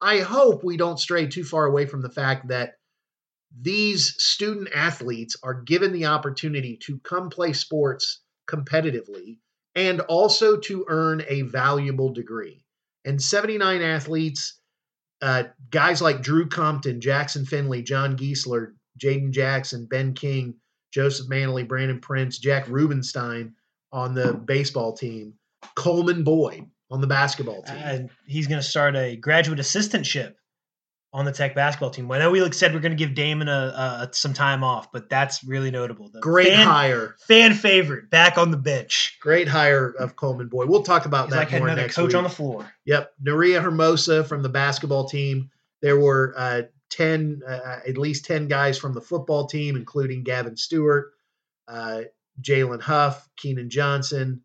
I 0.00 0.20
hope 0.20 0.64
we 0.64 0.76
don't 0.76 0.98
stray 0.98 1.26
too 1.26 1.44
far 1.44 1.66
away 1.66 1.86
from 1.86 2.02
the 2.02 2.10
fact 2.10 2.48
that 2.48 2.74
these 3.60 4.14
student 4.22 4.70
athletes 4.74 5.36
are 5.42 5.62
given 5.62 5.92
the 5.92 6.06
opportunity 6.06 6.78
to 6.84 6.98
come 7.00 7.30
play 7.30 7.52
sports 7.52 8.20
competitively 8.48 9.38
and 9.74 10.00
also 10.00 10.56
to 10.56 10.84
earn 10.88 11.22
a 11.28 11.42
valuable 11.42 12.12
degree. 12.12 12.64
And 13.04 13.22
79 13.22 13.82
athletes, 13.82 14.60
uh, 15.22 15.44
guys 15.70 16.02
like 16.02 16.22
Drew 16.22 16.48
Compton, 16.48 17.00
Jackson 17.00 17.44
Finley, 17.44 17.82
John 17.82 18.16
Giesler, 18.16 18.74
Jaden 18.98 19.30
Jackson, 19.30 19.86
Ben 19.86 20.14
King, 20.14 20.56
Joseph 20.92 21.28
Manley, 21.28 21.62
Brandon 21.64 22.00
Prince, 22.00 22.38
Jack 22.38 22.66
Rubenstein 22.68 23.54
on 23.92 24.14
the 24.14 24.32
baseball 24.34 24.92
team, 24.92 25.34
Coleman 25.74 26.24
Boyd 26.24 26.66
on 26.90 27.00
the 27.00 27.06
basketball 27.06 27.62
team. 27.62 27.76
And 27.76 28.10
he's 28.26 28.46
going 28.46 28.60
to 28.60 28.66
start 28.66 28.96
a 28.96 29.16
graduate 29.16 29.58
assistantship 29.58 30.34
on 31.12 31.24
the 31.24 31.32
Tech 31.32 31.54
basketball 31.54 31.90
team. 31.90 32.10
I 32.12 32.18
know 32.18 32.30
we 32.30 32.52
said 32.52 32.74
we're 32.74 32.80
going 32.80 32.96
to 32.96 32.96
give 32.96 33.14
Damon 33.14 33.48
a, 33.48 34.08
a 34.08 34.08
some 34.12 34.34
time 34.34 34.62
off, 34.62 34.92
but 34.92 35.08
that's 35.08 35.42
really 35.42 35.70
notable. 35.70 36.10
The 36.12 36.20
Great 36.20 36.48
fan, 36.48 36.66
hire. 36.66 37.16
fan 37.26 37.54
favorite, 37.54 38.10
back 38.10 38.36
on 38.36 38.50
the 38.50 38.58
bench. 38.58 39.16
Great 39.20 39.48
hire 39.48 39.90
of 39.98 40.16
Coleman 40.16 40.48
Boyd. 40.48 40.68
We'll 40.68 40.82
talk 40.82 41.06
about 41.06 41.26
He's 41.26 41.34
that 41.34 41.38
like 41.38 41.52
more 41.52 41.68
another 41.68 41.82
next 41.82 41.96
coach 41.96 42.08
week. 42.08 42.16
on 42.16 42.24
the 42.24 42.30
floor. 42.30 42.70
Yep, 42.84 43.12
Nerea 43.26 43.62
Hermosa 43.62 44.24
from 44.24 44.42
the 44.42 44.50
basketball 44.50 45.08
team. 45.08 45.50
There 45.80 45.98
were 45.98 46.34
uh, 46.36 46.62
ten, 46.90 47.42
uh, 47.46 47.80
at 47.86 47.98
least 47.98 48.24
ten 48.24 48.48
guys 48.48 48.78
from 48.78 48.94
the 48.94 49.00
football 49.00 49.46
team, 49.46 49.76
including 49.76 50.24
Gavin 50.24 50.56
Stewart, 50.56 51.12
uh, 51.66 52.02
Jalen 52.40 52.80
Huff, 52.80 53.28
Keenan 53.36 53.70
Johnson, 53.70 54.42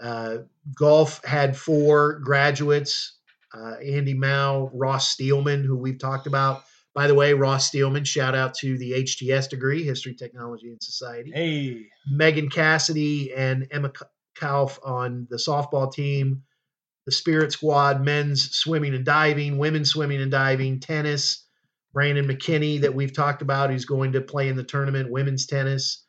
Uh, 0.00 0.38
golf 0.74 1.24
had 1.24 1.56
four 1.56 2.18
graduates 2.18 3.16
uh, 3.54 3.76
Andy 3.76 4.12
Mao, 4.12 4.70
Ross 4.74 5.10
Steelman, 5.10 5.64
who 5.64 5.76
we've 5.76 5.98
talked 5.98 6.26
about. 6.26 6.64
By 6.94 7.06
the 7.06 7.14
way, 7.14 7.32
Ross 7.32 7.68
Steelman, 7.68 8.04
shout 8.04 8.34
out 8.34 8.54
to 8.56 8.76
the 8.76 8.92
HTS 8.92 9.48
degree, 9.48 9.84
History, 9.84 10.14
Technology, 10.14 10.68
and 10.68 10.82
Society. 10.82 11.30
Hey. 11.32 11.86
Megan 12.10 12.50
Cassidy 12.50 13.32
and 13.34 13.66
Emma 13.70 13.90
Kauf 14.38 14.78
on 14.84 15.26
the 15.30 15.36
softball 15.36 15.90
team, 15.90 16.42
the 17.06 17.12
Spirit 17.12 17.52
Squad, 17.52 18.02
men's 18.04 18.50
swimming 18.54 18.94
and 18.94 19.04
diving, 19.04 19.56
women's 19.56 19.90
swimming 19.90 20.20
and 20.20 20.30
diving, 20.30 20.80
tennis. 20.80 21.45
Brandon 21.96 22.28
McKinney, 22.28 22.82
that 22.82 22.94
we've 22.94 23.14
talked 23.14 23.40
about, 23.40 23.70
who's 23.70 23.86
going 23.86 24.12
to 24.12 24.20
play 24.20 24.50
in 24.50 24.56
the 24.56 24.62
tournament, 24.62 25.10
women's 25.10 25.46
tennis, 25.46 26.04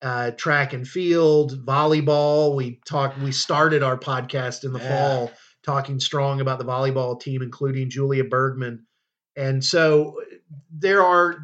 uh, 0.00 0.30
track 0.30 0.72
and 0.72 0.88
field, 0.88 1.66
volleyball. 1.66 2.56
We 2.56 2.80
talked. 2.88 3.18
We 3.18 3.30
started 3.30 3.82
our 3.82 3.98
podcast 3.98 4.64
in 4.64 4.72
the 4.72 4.78
Yeah. 4.78 4.88
fall 4.88 5.32
talking 5.62 6.00
strong 6.00 6.40
about 6.40 6.58
the 6.58 6.64
volleyball 6.64 7.20
team, 7.20 7.42
including 7.42 7.90
Julia 7.90 8.24
Bergmann. 8.24 8.86
And 9.36 9.62
so 9.62 10.14
there 10.72 11.02
are 11.02 11.36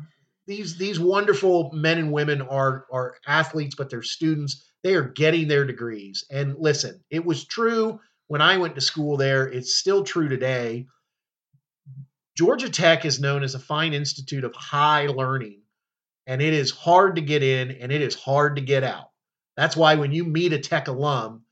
these 0.46 0.78
these 0.78 0.98
wonderful 0.98 1.70
men 1.74 1.98
and 1.98 2.10
women 2.10 2.40
are 2.40 2.86
are 2.90 3.16
athletes, 3.26 3.74
but 3.74 3.90
they're 3.90 4.02
students. 4.02 4.64
They 4.82 4.94
are 4.94 5.10
getting 5.10 5.46
their 5.46 5.66
degrees. 5.66 6.24
And 6.30 6.56
listen, 6.58 7.04
it 7.10 7.26
was 7.26 7.44
true 7.44 8.00
when 8.28 8.40
I 8.40 8.56
went 8.56 8.76
to 8.76 8.80
school 8.80 9.18
there. 9.18 9.46
It's 9.46 9.74
still 9.74 10.04
true 10.04 10.30
today. 10.30 10.86
Georgia 12.36 12.68
Tech 12.68 13.04
is 13.04 13.20
known 13.20 13.44
as 13.44 13.54
a 13.54 13.60
fine 13.60 13.94
institute 13.94 14.44
of 14.44 14.54
high 14.54 15.06
learning, 15.06 15.62
and 16.26 16.42
it 16.42 16.52
is 16.52 16.72
hard 16.72 17.16
to 17.16 17.22
get 17.22 17.42
in 17.42 17.70
and 17.70 17.92
it 17.92 18.02
is 18.02 18.14
hard 18.14 18.56
to 18.56 18.62
get 18.62 18.82
out. 18.82 19.10
That's 19.56 19.76
why 19.76 19.94
when 19.94 20.12
you 20.12 20.24
meet 20.24 20.52
a 20.52 20.58
Tech 20.58 20.88
alum, 20.88 21.44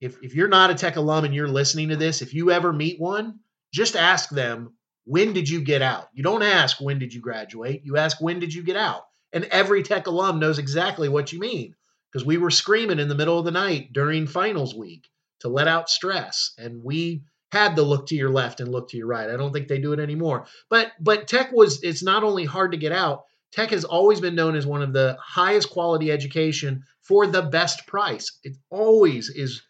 if, 0.00 0.22
if 0.22 0.34
you're 0.34 0.48
not 0.48 0.70
a 0.70 0.74
Tech 0.74 0.96
alum 0.96 1.24
and 1.24 1.34
you're 1.34 1.48
listening 1.48 1.88
to 1.88 1.96
this, 1.96 2.22
if 2.22 2.34
you 2.34 2.52
ever 2.52 2.72
meet 2.72 3.00
one, 3.00 3.40
just 3.72 3.96
ask 3.96 4.28
them, 4.30 4.74
when 5.04 5.32
did 5.32 5.48
you 5.48 5.60
get 5.60 5.82
out? 5.82 6.08
You 6.12 6.22
don't 6.22 6.42
ask, 6.42 6.80
when 6.80 7.00
did 7.00 7.12
you 7.12 7.20
graduate? 7.20 7.82
You 7.84 7.96
ask, 7.96 8.20
when 8.20 8.38
did 8.38 8.54
you 8.54 8.62
get 8.62 8.76
out? 8.76 9.02
And 9.32 9.44
every 9.46 9.82
Tech 9.82 10.06
alum 10.06 10.38
knows 10.38 10.58
exactly 10.58 11.08
what 11.08 11.32
you 11.32 11.40
mean 11.40 11.74
because 12.12 12.24
we 12.24 12.36
were 12.36 12.50
screaming 12.50 13.00
in 13.00 13.08
the 13.08 13.14
middle 13.16 13.38
of 13.38 13.44
the 13.44 13.50
night 13.50 13.92
during 13.92 14.28
finals 14.28 14.74
week 14.74 15.08
to 15.40 15.48
let 15.48 15.66
out 15.66 15.90
stress. 15.90 16.52
And 16.58 16.84
we 16.84 17.22
had 17.52 17.76
to 17.76 17.82
look 17.82 18.06
to 18.06 18.14
your 18.14 18.30
left 18.30 18.60
and 18.60 18.72
look 18.72 18.88
to 18.88 18.96
your 18.96 19.06
right. 19.06 19.28
I 19.28 19.36
don't 19.36 19.52
think 19.52 19.68
they 19.68 19.78
do 19.78 19.92
it 19.92 20.00
anymore. 20.00 20.46
But 20.70 20.92
but 20.98 21.28
Tech 21.28 21.52
was 21.52 21.82
it's 21.82 22.02
not 22.02 22.24
only 22.24 22.46
hard 22.46 22.72
to 22.72 22.78
get 22.78 22.92
out, 22.92 23.24
Tech 23.52 23.70
has 23.70 23.84
always 23.84 24.22
been 24.22 24.34
known 24.34 24.56
as 24.56 24.66
one 24.66 24.80
of 24.80 24.94
the 24.94 25.18
highest 25.20 25.68
quality 25.68 26.10
education 26.10 26.82
for 27.02 27.26
the 27.26 27.42
best 27.42 27.86
price. 27.86 28.38
It 28.42 28.56
always 28.70 29.28
is 29.28 29.60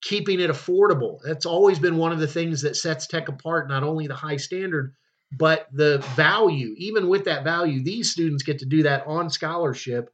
keeping 0.00 0.40
it 0.40 0.48
affordable. 0.48 1.18
That's 1.22 1.44
always 1.44 1.78
been 1.78 1.98
one 1.98 2.12
of 2.12 2.18
the 2.18 2.26
things 2.26 2.62
that 2.62 2.76
sets 2.76 3.06
Tech 3.06 3.28
apart, 3.28 3.68
not 3.68 3.82
only 3.82 4.06
the 4.06 4.14
high 4.14 4.38
standard, 4.38 4.94
but 5.30 5.68
the 5.70 5.98
value. 6.16 6.74
Even 6.78 7.08
with 7.08 7.26
that 7.26 7.44
value, 7.44 7.84
these 7.84 8.10
students 8.10 8.42
get 8.42 8.60
to 8.60 8.66
do 8.66 8.84
that 8.84 9.06
on 9.06 9.28
scholarship. 9.28 10.08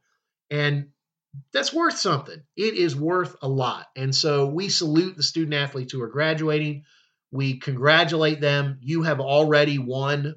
And 0.51 0.89
that's 1.53 1.73
worth 1.73 1.97
something. 1.97 2.41
It 2.55 2.75
is 2.75 2.95
worth 2.95 3.35
a 3.41 3.47
lot. 3.47 3.87
And 3.95 4.13
so 4.15 4.47
we 4.47 4.69
salute 4.69 5.15
the 5.15 5.23
student 5.23 5.53
athletes 5.53 5.93
who 5.93 6.01
are 6.01 6.09
graduating. 6.09 6.83
We 7.31 7.59
congratulate 7.59 8.41
them. 8.41 8.79
You 8.81 9.03
have 9.03 9.19
already 9.19 9.77
won. 9.77 10.35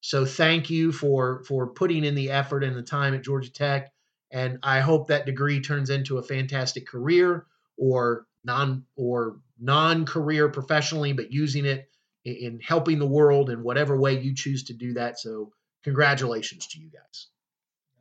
So 0.00 0.26
thank 0.26 0.68
you 0.68 0.92
for 0.92 1.42
for 1.44 1.68
putting 1.68 2.04
in 2.04 2.14
the 2.14 2.30
effort 2.30 2.62
and 2.62 2.76
the 2.76 2.82
time 2.82 3.14
at 3.14 3.24
Georgia 3.24 3.50
Tech. 3.50 3.92
And 4.30 4.58
I 4.62 4.80
hope 4.80 5.08
that 5.08 5.26
degree 5.26 5.60
turns 5.60 5.90
into 5.90 6.18
a 6.18 6.22
fantastic 6.22 6.86
career 6.86 7.46
or 7.78 8.26
non 8.44 8.84
or 8.96 9.38
non-career 9.58 10.50
professionally, 10.50 11.12
but 11.12 11.32
using 11.32 11.64
it 11.64 11.88
in, 12.24 12.34
in 12.34 12.60
helping 12.60 12.98
the 12.98 13.06
world 13.06 13.48
in 13.48 13.62
whatever 13.62 13.98
way 13.98 14.20
you 14.20 14.34
choose 14.34 14.64
to 14.64 14.74
do 14.74 14.94
that. 14.94 15.18
So 15.18 15.52
congratulations 15.84 16.66
to 16.68 16.80
you 16.80 16.90
guys. 16.90 17.28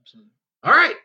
Absolutely. 0.01 0.31
All 0.63 0.71
right. 0.71 0.95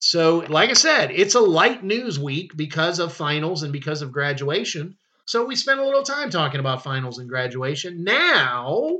So, 0.00 0.44
like 0.48 0.70
I 0.70 0.74
said, 0.74 1.10
it's 1.10 1.34
a 1.34 1.40
light 1.40 1.82
news 1.82 2.18
week 2.18 2.56
because 2.56 2.98
of 2.98 3.12
finals 3.12 3.62
and 3.62 3.72
because 3.72 4.00
of 4.02 4.12
graduation. 4.12 4.96
So, 5.26 5.44
we 5.44 5.56
spent 5.56 5.80
a 5.80 5.84
little 5.84 6.04
time 6.04 6.30
talking 6.30 6.60
about 6.60 6.84
finals 6.84 7.18
and 7.18 7.28
graduation. 7.28 8.04
Now, 8.04 8.98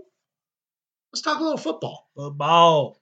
let's 1.12 1.22
talk 1.22 1.38
a 1.38 1.42
little 1.42 1.58
football. 1.58 2.08
Football. 2.16 3.00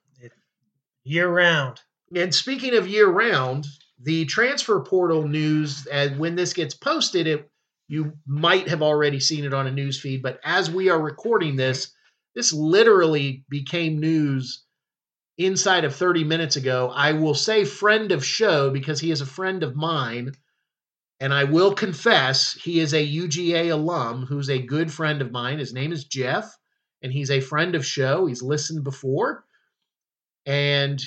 Year 1.03 1.29
round. 1.29 1.81
And 2.15 2.33
speaking 2.33 2.75
of 2.75 2.87
year 2.87 3.07
round, 3.09 3.65
the 3.99 4.25
transfer 4.25 4.79
portal 4.81 5.27
news, 5.27 5.87
and 5.87 6.19
when 6.19 6.35
this 6.35 6.53
gets 6.53 6.75
posted, 6.75 7.27
it 7.27 7.49
you 7.87 8.13
might 8.25 8.67
have 8.67 8.81
already 8.81 9.19
seen 9.19 9.45
it 9.45 9.53
on 9.53 9.67
a 9.67 9.71
news 9.71 9.99
feed, 9.99 10.21
but 10.21 10.39
as 10.43 10.69
we 10.69 10.89
are 10.89 10.99
recording 10.99 11.55
this, 11.55 11.93
this 12.35 12.51
literally 12.51 13.45
became 13.49 13.99
news 13.99 14.65
inside 15.37 15.85
of 15.85 15.95
30 15.95 16.23
minutes 16.23 16.55
ago. 16.55 16.91
I 16.93 17.13
will 17.13 17.35
say 17.35 17.63
friend 17.63 18.11
of 18.11 18.25
show 18.25 18.69
because 18.69 18.99
he 18.99 19.11
is 19.11 19.21
a 19.21 19.25
friend 19.25 19.63
of 19.63 19.75
mine. 19.75 20.33
And 21.19 21.33
I 21.33 21.45
will 21.45 21.73
confess, 21.73 22.53
he 22.53 22.79
is 22.79 22.93
a 22.93 23.05
UGA 23.05 23.71
alum 23.71 24.25
who's 24.27 24.49
a 24.49 24.61
good 24.61 24.91
friend 24.91 25.21
of 25.21 25.31
mine. 25.31 25.57
His 25.57 25.73
name 25.73 25.91
is 25.91 26.05
Jeff, 26.05 26.55
and 27.01 27.11
he's 27.11 27.31
a 27.31 27.41
friend 27.41 27.73
of 27.73 27.85
show. 27.85 28.27
He's 28.27 28.43
listened 28.43 28.83
before. 28.83 29.43
And 30.45 31.03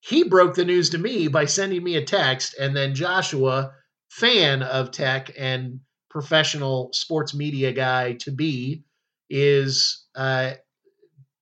he 0.00 0.24
broke 0.24 0.54
the 0.54 0.64
news 0.64 0.90
to 0.90 0.98
me 0.98 1.28
by 1.28 1.46
sending 1.46 1.82
me 1.82 1.96
a 1.96 2.04
text. 2.04 2.54
And 2.60 2.76
then 2.76 2.94
Joshua, 2.94 3.72
fan 4.10 4.62
of 4.62 4.90
tech 4.90 5.30
and 5.38 5.80
professional 6.10 6.90
sports 6.92 7.34
media 7.34 7.72
guy 7.72 8.12
to 8.20 8.30
be, 8.30 8.84
is 9.30 10.04
uh, 10.14 10.52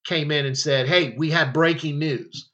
came 0.05 0.31
in 0.31 0.47
and 0.47 0.57
said, 0.57 0.89
"Hey, 0.89 1.15
we 1.17 1.31
have 1.31 1.53
breaking 1.53 1.99
news." 1.99 2.51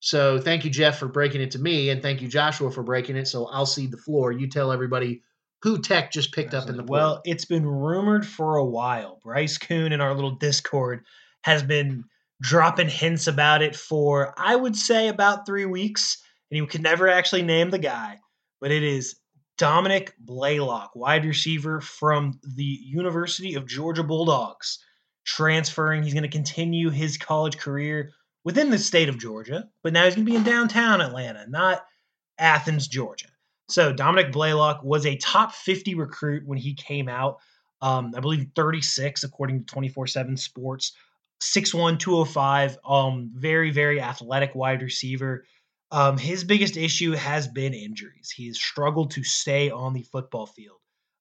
So 0.00 0.38
thank 0.38 0.64
you, 0.64 0.70
Jeff, 0.70 0.98
for 0.98 1.08
breaking 1.08 1.42
it 1.42 1.50
to 1.52 1.58
me, 1.58 1.90
and 1.90 2.02
thank 2.02 2.22
you, 2.22 2.28
Joshua, 2.28 2.70
for 2.70 2.82
breaking 2.82 3.16
it. 3.16 3.28
So 3.28 3.46
I'll 3.46 3.66
cede 3.66 3.90
the 3.90 3.98
floor. 3.98 4.32
You 4.32 4.48
tell 4.48 4.72
everybody 4.72 5.22
who 5.62 5.80
Tech 5.80 6.10
just 6.10 6.32
picked 6.32 6.54
up 6.54 6.68
in 6.68 6.76
the 6.76 6.84
well, 6.84 7.20
it's 7.24 7.44
been 7.44 7.66
rumored 7.66 8.26
for 8.26 8.56
a 8.56 8.64
while. 8.64 9.20
Bryce 9.22 9.58
Coon 9.58 9.92
in 9.92 10.00
our 10.00 10.14
little 10.14 10.36
Discord 10.36 11.04
has 11.42 11.62
been 11.62 12.04
dropping 12.40 12.88
hints 12.88 13.26
about 13.26 13.60
it 13.60 13.76
for 13.76 14.34
I 14.38 14.56
would 14.56 14.74
say 14.74 15.08
about 15.08 15.44
three 15.46 15.66
weeks, 15.66 16.22
and 16.50 16.60
he 16.60 16.66
could 16.66 16.82
never 16.82 17.08
actually 17.08 17.42
name 17.42 17.70
the 17.70 17.78
guy, 17.78 18.18
but 18.60 18.70
it 18.70 18.82
is 18.82 19.16
Dominick 19.58 20.14
Blaylock, 20.18 20.96
wide 20.96 21.26
receiver 21.26 21.82
from 21.82 22.40
the 22.42 22.78
University 22.82 23.54
of 23.54 23.66
Georgia 23.66 24.02
Bulldogs, 24.02 24.78
transferring. 25.30 26.02
He's 26.02 26.14
going 26.14 26.24
to 26.24 26.28
continue 26.28 26.90
his 26.90 27.16
college 27.16 27.56
career 27.56 28.12
within 28.44 28.70
the 28.70 28.78
state 28.78 29.08
of 29.08 29.18
Georgia, 29.18 29.68
but 29.82 29.92
now 29.92 30.04
he's 30.04 30.14
going 30.14 30.26
to 30.26 30.30
be 30.30 30.36
in 30.36 30.42
downtown 30.42 31.00
Atlanta, 31.00 31.46
not 31.48 31.84
Athens, 32.38 32.88
Georgia. 32.88 33.28
So 33.68 33.92
Dominick 33.92 34.32
Blaylock 34.32 34.82
was 34.82 35.06
a 35.06 35.16
top 35.16 35.52
50 35.52 35.94
recruit 35.94 36.42
when 36.46 36.58
he 36.58 36.74
came 36.74 37.08
out. 37.08 37.38
Um, 37.80 38.12
I 38.16 38.20
believe 38.20 38.48
36, 38.56 39.22
according 39.22 39.60
to 39.60 39.66
24 39.66 40.08
7 40.08 40.36
Sports. 40.36 40.92
6'1, 41.40 41.98
205. 41.98 42.78
Um, 42.84 43.30
very, 43.34 43.70
very 43.70 44.00
athletic 44.00 44.54
wide 44.54 44.82
receiver. 44.82 45.44
Um, 45.90 46.18
his 46.18 46.44
biggest 46.44 46.76
issue 46.76 47.12
has 47.12 47.48
been 47.48 47.72
injuries. 47.72 48.30
He 48.30 48.48
has 48.48 48.58
struggled 48.58 49.12
to 49.12 49.24
stay 49.24 49.70
on 49.70 49.94
the 49.94 50.02
football 50.02 50.46
field. 50.46 50.80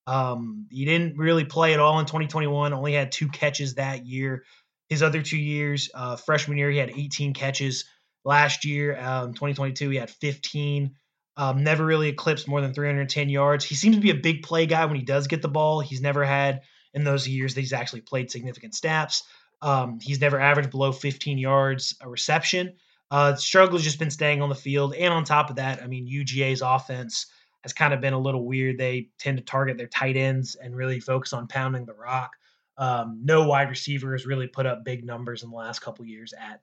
Um, 0.09 0.65
he 0.71 0.85
didn't 0.85 1.19
really 1.19 1.45
play 1.45 1.75
at 1.75 1.79
all 1.79 1.99
in 1.99 2.07
2021, 2.07 2.73
only 2.73 2.93
had 2.93 3.11
two 3.11 3.27
catches 3.27 3.75
that 3.75 4.07
year. 4.07 4.43
His 4.87 5.03
other 5.03 5.21
two 5.21 5.37
years, 5.37 5.91
uh, 5.93 6.15
freshman 6.15 6.57
year, 6.57 6.71
he 6.71 6.79
had 6.79 6.89
18 6.89 7.35
catches. 7.35 7.85
Last 8.25 8.65
year, 8.65 8.99
um, 8.99 9.35
2022, 9.35 9.91
he 9.91 9.97
had 9.97 10.09
15. 10.09 10.95
Um, 11.37 11.63
never 11.63 11.85
really 11.85 12.09
eclipsed 12.09 12.47
more 12.47 12.59
than 12.59 12.73
310 12.73 13.29
yards. 13.29 13.63
He 13.63 13.75
seems 13.75 13.97
to 13.97 14.01
be 14.01 14.09
a 14.09 14.15
big 14.15 14.41
play 14.41 14.65
guy 14.65 14.83
when 14.85 14.95
he 14.95 15.03
does 15.03 15.27
get 15.27 15.43
the 15.43 15.47
ball. 15.47 15.79
He's 15.79 16.01
never 16.01 16.25
had 16.25 16.61
in 16.95 17.03
those 17.03 17.27
years 17.27 17.53
that 17.53 17.61
he's 17.61 17.71
actually 17.71 18.01
played 18.01 18.31
significant 18.31 18.73
snaps. 18.73 19.23
Um, 19.61 19.99
he's 20.01 20.19
never 20.19 20.39
averaged 20.39 20.71
below 20.71 20.91
15 20.91 21.37
yards 21.37 21.95
a 22.01 22.09
reception. 22.09 22.73
Uh, 23.11 23.33
has 23.33 23.43
just 23.43 23.99
been 23.99 24.09
staying 24.09 24.41
on 24.41 24.49
the 24.49 24.55
field. 24.55 24.95
And 24.95 25.13
on 25.13 25.23
top 25.23 25.51
of 25.51 25.57
that, 25.57 25.83
I 25.83 25.87
mean, 25.87 26.07
UGA's 26.07 26.61
offense 26.61 27.27
has 27.63 27.73
kind 27.73 27.93
of 27.93 28.01
been 28.01 28.13
a 28.13 28.19
little 28.19 28.45
weird. 28.45 28.77
They 28.77 29.09
tend 29.19 29.37
to 29.37 29.43
target 29.43 29.77
their 29.77 29.87
tight 29.87 30.15
ends 30.15 30.55
and 30.55 30.75
really 30.75 30.99
focus 30.99 31.33
on 31.33 31.47
pounding 31.47 31.85
the 31.85 31.93
rock. 31.93 32.31
Um, 32.77 33.21
no 33.23 33.45
wide 33.47 33.69
receiver 33.69 34.13
has 34.13 34.25
really 34.25 34.47
put 34.47 34.65
up 34.65 34.85
big 34.85 35.03
numbers 35.05 35.43
in 35.43 35.49
the 35.49 35.55
last 35.57 35.79
couple 35.79 36.05
years 36.05 36.33
at 36.33 36.61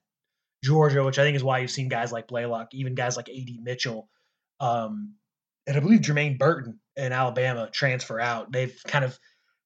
Georgia, 0.63 1.03
which 1.03 1.19
I 1.19 1.23
think 1.23 1.35
is 1.35 1.43
why 1.43 1.59
you've 1.59 1.69
seen 1.69 1.89
guys 1.89 2.11
like 2.11 2.27
Blaylock, 2.27 2.73
even 2.73 2.95
guys 2.95 3.15
like 3.15 3.29
AD 3.29 3.61
Mitchell, 3.61 4.09
um, 4.59 5.13
and 5.67 5.77
I 5.77 5.79
believe 5.79 5.99
Jermaine 5.99 6.39
Burton 6.39 6.79
in 6.95 7.11
Alabama 7.11 7.69
transfer 7.71 8.19
out. 8.19 8.51
They've 8.51 8.75
kind 8.87 9.05
of 9.05 9.19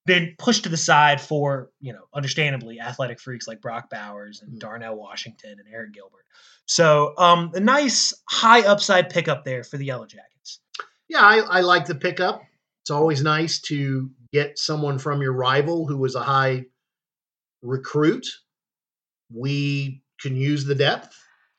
been 0.05 0.35
pushed 0.37 0.63
to 0.63 0.69
the 0.69 0.77
side 0.77 1.21
for, 1.21 1.69
you 1.79 1.93
know, 1.93 2.01
understandably 2.13 2.79
athletic 2.81 3.19
freaks 3.19 3.47
like 3.47 3.61
Brock 3.61 3.89
Bowers 3.89 4.41
and 4.41 4.55
Mm. 4.55 4.59
Darnell 4.59 4.95
Washington 4.95 5.57
and 5.59 5.73
Arik 5.73 5.93
Gilbert. 5.93 6.25
So 6.65 7.13
um, 7.17 7.51
a 7.53 7.59
nice 7.59 8.13
high 8.27 8.61
upside 8.67 9.09
pickup 9.09 9.45
there 9.45 9.63
for 9.63 9.77
the 9.77 9.85
Yellow 9.85 10.07
Jackets. 10.07 10.59
Yeah, 11.11 11.19
I, 11.25 11.37
I 11.39 11.61
like 11.61 11.85
the 11.87 11.95
pickup. 11.95 12.41
It's 12.83 12.89
always 12.89 13.21
nice 13.21 13.59
to 13.63 14.09
get 14.31 14.57
someone 14.57 14.97
from 14.97 15.21
your 15.21 15.33
rival 15.33 15.85
who 15.85 15.97
was 15.97 16.15
a 16.15 16.23
high 16.23 16.67
recruit. 17.61 18.25
We 19.33 20.03
can 20.21 20.37
use 20.37 20.63
the 20.63 20.75
depth. 20.75 21.13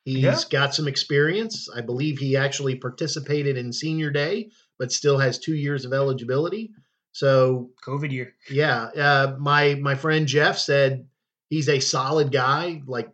He's 0.04 0.22
Yeah. 0.22 0.38
got 0.50 0.74
some 0.74 0.88
experience. 0.88 1.68
I 1.74 1.82
believe 1.82 2.18
he 2.18 2.34
actually 2.36 2.76
participated 2.76 3.58
in 3.58 3.72
senior 3.74 4.10
day, 4.10 4.50
but 4.78 4.90
still 4.90 5.18
has 5.18 5.38
two 5.38 5.54
years 5.54 5.84
of 5.84 5.92
eligibility. 5.92 6.72
So 7.12 7.70
COVID 7.86 8.10
year. 8.10 8.34
yeah, 8.50 8.84
uh, 8.96 9.36
my 9.38 9.74
my 9.74 9.94
friend 9.96 10.26
Jeff 10.26 10.56
said 10.58 11.06
he's 11.50 11.68
a 11.68 11.78
solid 11.78 12.32
guy. 12.32 12.80
Like 12.86 13.10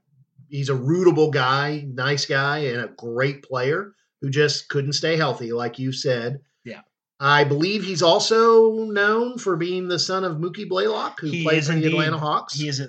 he's 0.48 0.68
a 0.70 0.74
rootable 0.74 1.32
guy, 1.32 1.84
nice 1.92 2.24
guy, 2.26 2.58
and 2.58 2.80
a 2.84 2.88
great 2.96 3.42
player 3.42 3.92
who 4.20 4.30
just 4.30 4.68
couldn't 4.68 4.92
stay 4.94 5.16
healthy, 5.16 5.52
like 5.52 5.78
you 5.78 5.92
said. 5.92 6.40
Yeah. 6.64 6.80
I 7.20 7.44
believe 7.44 7.84
he's 7.84 8.02
also 8.02 8.84
known 8.84 9.38
for 9.38 9.56
being 9.56 9.88
the 9.88 9.98
son 9.98 10.24
of 10.24 10.36
Mookie 10.36 10.68
Blaylock, 10.68 11.20
who 11.20 11.28
He 11.28 11.48
is 11.48 11.66
for 11.66 11.72
the 11.72 11.78
indeed. 11.78 11.92
Atlanta 11.92 12.18
Hawks. 12.18 12.54
He 12.54 12.68
is 12.68 12.80
a, 12.80 12.88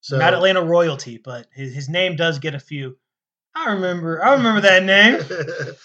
so, 0.00 0.18
not 0.18 0.34
Atlanta 0.34 0.62
royalty, 0.62 1.18
but 1.22 1.46
his, 1.52 1.74
his 1.74 1.88
name 1.88 2.16
does 2.16 2.38
get 2.38 2.54
a 2.54 2.60
few. 2.60 2.96
I 3.54 3.72
remember. 3.72 4.24
I 4.24 4.34
remember 4.34 4.60
that 4.62 4.84
name. 4.84 5.20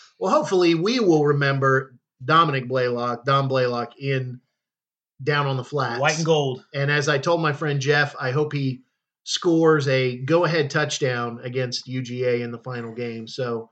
well, 0.19 0.31
hopefully 0.31 0.75
we 0.75 0.99
will 0.99 1.25
remember 1.25 1.95
Dominick 2.23 2.67
Blaylock, 2.67 3.25
Dom 3.25 3.47
Blaylock 3.47 3.97
in 3.97 4.39
down 5.21 5.47
on 5.47 5.57
the 5.57 5.63
flats. 5.63 5.99
White 5.99 6.17
and 6.17 6.25
gold. 6.25 6.65
And 6.73 6.91
as 6.91 7.09
I 7.09 7.17
told 7.17 7.41
my 7.41 7.53
friend 7.53 7.79
Jeff, 7.79 8.15
I 8.19 8.31
hope 8.31 8.53
he 8.53 8.81
scores 9.23 9.87
a 9.87 10.17
go-ahead 10.17 10.69
touchdown 10.69 11.39
against 11.43 11.87
UGA 11.87 12.41
in 12.41 12.51
the 12.51 12.59
final 12.59 12.93
game. 12.93 13.27
So 13.27 13.71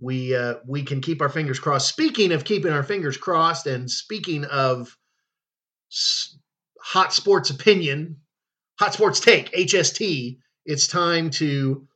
we 0.00 0.34
uh, 0.34 0.56
we 0.66 0.82
can 0.82 1.00
keep 1.00 1.20
our 1.20 1.28
fingers 1.28 1.58
crossed. 1.58 1.88
Speaking 1.88 2.32
of 2.32 2.44
keeping 2.44 2.72
our 2.72 2.82
fingers 2.82 3.16
crossed, 3.16 3.66
and 3.66 3.90
speaking 3.90 4.44
of 4.44 4.96
s- 5.92 6.38
hot 6.80 7.12
sports 7.12 7.50
opinion, 7.50 8.18
hot 8.78 8.94
sports 8.94 9.20
take 9.20 9.52
HST, 9.52 10.38
it's 10.64 10.86
time 10.86 11.30
to. 11.30 11.86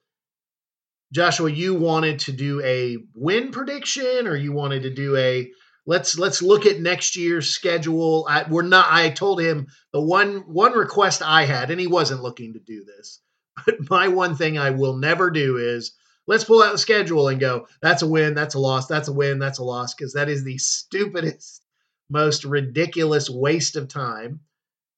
Joshua, 1.12 1.50
you 1.50 1.74
wanted 1.74 2.20
to 2.20 2.32
do 2.32 2.62
a 2.62 2.96
win 3.14 3.50
prediction, 3.50 4.26
or 4.26 4.34
you 4.34 4.52
wanted 4.52 4.82
to 4.84 4.90
do 4.90 5.14
a 5.16 5.50
let's 5.86 6.18
let's 6.18 6.42
look 6.42 6.64
at 6.66 6.80
next 6.80 7.16
year's 7.16 7.50
schedule. 7.50 8.26
I, 8.28 8.44
we're 8.48 8.62
not. 8.62 8.86
I 8.90 9.10
told 9.10 9.40
him 9.40 9.66
the 9.92 10.00
one 10.00 10.38
one 10.46 10.72
request 10.72 11.22
I 11.22 11.44
had, 11.44 11.70
and 11.70 11.78
he 11.78 11.86
wasn't 11.86 12.22
looking 12.22 12.54
to 12.54 12.60
do 12.60 12.84
this. 12.84 13.20
But 13.66 13.90
my 13.90 14.08
one 14.08 14.34
thing 14.34 14.56
I 14.56 14.70
will 14.70 14.96
never 14.96 15.30
do 15.30 15.58
is 15.58 15.92
let's 16.26 16.44
pull 16.44 16.62
out 16.62 16.72
the 16.72 16.78
schedule 16.78 17.28
and 17.28 17.40
go. 17.40 17.66
That's 17.80 18.02
a 18.02 18.06
win. 18.06 18.34
That's 18.34 18.54
a 18.54 18.58
loss. 18.58 18.86
That's 18.86 19.08
a 19.08 19.12
win. 19.12 19.38
That's 19.38 19.58
a 19.58 19.64
loss. 19.64 19.94
Because 19.94 20.14
that 20.14 20.28
is 20.28 20.44
the 20.44 20.58
stupidest, 20.58 21.62
most 22.10 22.44
ridiculous 22.44 23.28
waste 23.28 23.76
of 23.76 23.88
time. 23.88 24.40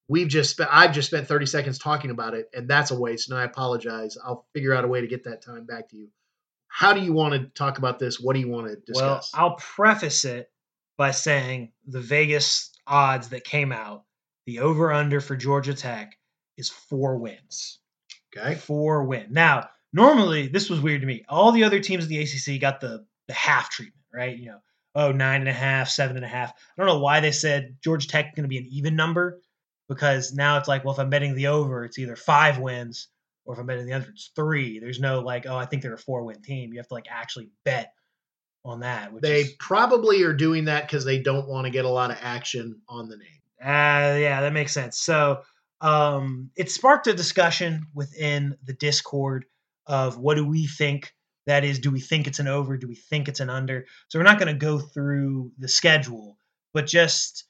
We've 0.07 0.27
just 0.27 0.51
spent. 0.51 0.69
I've 0.71 0.93
just 0.93 1.07
spent 1.09 1.27
thirty 1.27 1.47
seconds 1.47 1.79
talking 1.79 2.11
about 2.11 2.35
it, 2.35 2.49
and 2.53 2.67
that's 2.67 2.91
a 2.91 2.99
waste. 2.99 3.29
And 3.29 3.39
I 3.39 3.43
apologize. 3.43 4.17
I'll 4.23 4.45
figure 4.53 4.73
out 4.73 4.85
a 4.85 4.87
way 4.87 5.01
to 5.01 5.07
get 5.07 5.23
that 5.23 5.41
time 5.41 5.65
back 5.65 5.89
to 5.89 5.97
you. 5.97 6.09
How 6.67 6.93
do 6.93 7.01
you 7.01 7.13
want 7.13 7.33
to 7.33 7.47
talk 7.55 7.77
about 7.77 7.99
this? 7.99 8.19
What 8.19 8.33
do 8.33 8.39
you 8.39 8.49
want 8.49 8.67
to 8.67 8.75
discuss? 8.75 9.31
Well. 9.33 9.43
I'll 9.43 9.55
preface 9.55 10.25
it 10.25 10.51
by 10.97 11.11
saying 11.11 11.71
the 11.87 12.01
Vegas 12.01 12.71
odds 12.85 13.29
that 13.29 13.43
came 13.43 13.71
out, 13.71 14.03
the 14.45 14.59
over 14.59 14.91
under 14.91 15.21
for 15.21 15.35
Georgia 15.35 15.73
Tech 15.73 16.17
is 16.57 16.69
four 16.69 17.17
wins. 17.17 17.79
okay. 18.35 18.55
Four 18.55 19.03
win. 19.05 19.27
Now, 19.31 19.69
normally 19.95 20.47
this 20.47 20.69
was 20.69 20.81
weird 20.81 21.01
to 21.01 21.07
me. 21.07 21.23
All 21.29 21.51
the 21.51 21.63
other 21.63 21.79
teams 21.79 22.03
in 22.03 22.09
the 22.09 22.19
ACC 22.19 22.59
got 22.59 22.81
the 22.81 23.05
the 23.27 23.33
half 23.33 23.69
treatment, 23.69 24.03
right? 24.13 24.37
You 24.37 24.47
know, 24.47 24.59
oh 24.93 25.11
nine 25.11 25.39
and 25.39 25.49
a 25.49 25.53
half, 25.53 25.89
seven 25.89 26.17
and 26.17 26.25
a 26.25 26.29
half. 26.29 26.51
I 26.51 26.53
don't 26.77 26.87
know 26.87 26.99
why 26.99 27.21
they 27.21 27.31
said 27.31 27.77
Georgia 27.81 28.07
Tech 28.07 28.35
going 28.35 28.43
to 28.43 28.49
be 28.49 28.57
an 28.57 28.67
even 28.69 28.95
number 28.95 29.39
because 29.87 30.33
now 30.33 30.57
it's 30.57 30.67
like, 30.67 30.83
well, 30.83 30.93
if 30.93 30.99
I'm 30.99 31.09
betting 31.09 31.35
the 31.35 31.47
over, 31.47 31.85
it's 31.85 31.97
either 31.97 32.15
five 32.15 32.59
wins 32.59 33.07
or 33.45 33.53
if 33.53 33.59
I'm 33.59 33.65
betting 33.65 33.85
the 33.85 33.93
under, 33.93 34.09
it's 34.09 34.31
three. 34.35 34.79
There's 34.79 34.99
no 34.99 35.21
like, 35.21 35.45
oh, 35.47 35.55
I 35.55 35.65
think 35.65 35.81
they're 35.81 35.93
a 35.93 35.97
four 35.97 36.23
win 36.23 36.41
team. 36.41 36.73
You 36.73 36.79
have 36.79 36.87
to 36.89 36.93
like 36.93 37.07
actually 37.09 37.49
bet 37.63 37.93
on 38.65 38.81
that. 38.81 39.11
They 39.21 39.41
is, 39.41 39.53
probably 39.59 40.23
are 40.23 40.33
doing 40.33 40.65
that 40.65 40.87
because 40.87 41.05
they 41.05 41.19
don't 41.19 41.47
want 41.47 41.65
to 41.65 41.71
get 41.71 41.85
a 41.85 41.89
lot 41.89 42.11
of 42.11 42.17
action 42.21 42.81
on 42.89 43.07
the 43.07 43.17
name. 43.17 43.27
Uh, 43.61 44.17
yeah, 44.19 44.41
that 44.41 44.53
makes 44.53 44.73
sense. 44.73 44.99
So 44.99 45.41
um, 45.79 46.49
it 46.55 46.69
sparked 46.69 47.07
a 47.07 47.13
discussion 47.13 47.85
within 47.93 48.57
the 48.63 48.73
Discord 48.73 49.45
of 49.87 50.17
what 50.17 50.35
do 50.35 50.45
we 50.45 50.67
think 50.67 51.13
that 51.45 51.63
is? 51.63 51.79
Do 51.79 51.91
we 51.91 51.99
think 51.99 52.27
it's 52.27 52.39
an 52.39 52.47
over? 52.47 52.77
Do 52.77 52.87
we 52.87 52.95
think 52.95 53.27
it's 53.27 53.39
an 53.39 53.49
under? 53.49 53.85
So 54.07 54.19
we're 54.19 54.23
not 54.23 54.39
going 54.39 54.53
to 54.53 54.59
go 54.59 54.79
through 54.79 55.51
the 55.57 55.67
schedule, 55.67 56.37
but 56.73 56.87
just 56.87 57.45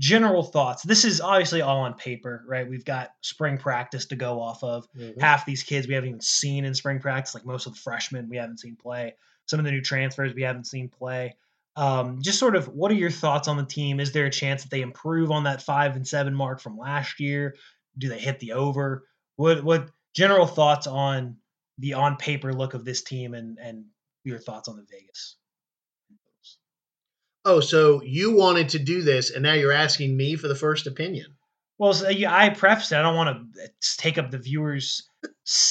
general 0.00 0.42
thoughts. 0.42 0.82
This 0.82 1.04
is 1.04 1.20
obviously 1.20 1.60
all 1.62 1.80
on 1.80 1.94
paper, 1.94 2.44
right? 2.48 2.68
We've 2.68 2.84
got 2.84 3.10
spring 3.20 3.58
practice 3.58 4.06
to 4.06 4.16
go 4.16 4.40
off 4.40 4.64
of. 4.64 4.86
Half 5.20 5.46
these 5.46 5.62
kids 5.62 5.86
we 5.86 5.94
haven't 5.94 6.08
even 6.08 6.20
seen 6.20 6.64
in 6.64 6.74
spring 6.74 7.00
practice, 7.00 7.34
like 7.34 7.46
most 7.46 7.66
of 7.66 7.74
the 7.74 7.80
freshmen 7.80 8.28
we 8.28 8.36
haven't 8.36 8.60
seen 8.60 8.76
play. 8.76 9.14
Some 9.46 9.60
of 9.60 9.64
the 9.64 9.70
new 9.70 9.82
transfers 9.82 10.34
we 10.34 10.42
haven't 10.42 10.66
seen 10.66 10.88
play. 10.88 11.36
Um, 11.76 12.22
just 12.22 12.38
sort 12.38 12.56
of, 12.56 12.68
what 12.68 12.90
are 12.92 12.96
your 12.96 13.10
thoughts 13.10 13.46
on 13.48 13.56
the 13.56 13.64
team? 13.64 14.00
Is 14.00 14.12
there 14.12 14.26
a 14.26 14.30
chance 14.30 14.62
that 14.62 14.70
they 14.70 14.80
improve 14.80 15.30
on 15.30 15.44
that 15.44 15.60
five 15.62 15.96
and 15.96 16.06
seven 16.06 16.34
mark 16.34 16.60
from 16.60 16.78
last 16.78 17.20
year? 17.20 17.56
Do 17.98 18.08
they 18.08 18.18
hit 18.18 18.40
the 18.40 18.52
over? 18.52 19.06
What 19.36 19.62
what 19.62 19.90
general 20.14 20.46
thoughts 20.46 20.86
on 20.86 21.36
the 21.78 21.94
on 21.94 22.16
paper 22.16 22.52
look 22.52 22.74
of 22.74 22.84
this 22.84 23.02
team 23.02 23.34
and 23.34 23.58
and 23.58 23.84
your 24.24 24.38
thoughts 24.38 24.68
on 24.68 24.76
the 24.76 24.86
Vegas? 24.90 25.36
Oh, 27.44 27.60
so 27.60 28.02
you 28.02 28.34
wanted 28.34 28.70
to 28.70 28.78
do 28.78 29.02
this, 29.02 29.30
and 29.30 29.42
now 29.42 29.52
you're 29.52 29.72
asking 29.72 30.16
me 30.16 30.36
for 30.36 30.48
the 30.48 30.54
first 30.54 30.86
opinion. 30.86 31.34
Well, 31.76 31.92
so, 31.92 32.08
yeah, 32.08 32.34
I 32.34 32.48
prefaced 32.50 32.92
it. 32.92 32.96
I 32.96 33.02
don't 33.02 33.16
want 33.16 33.54
to 33.54 33.70
take 33.98 34.16
up 34.16 34.30
the 34.30 34.38
viewers. 34.38 35.02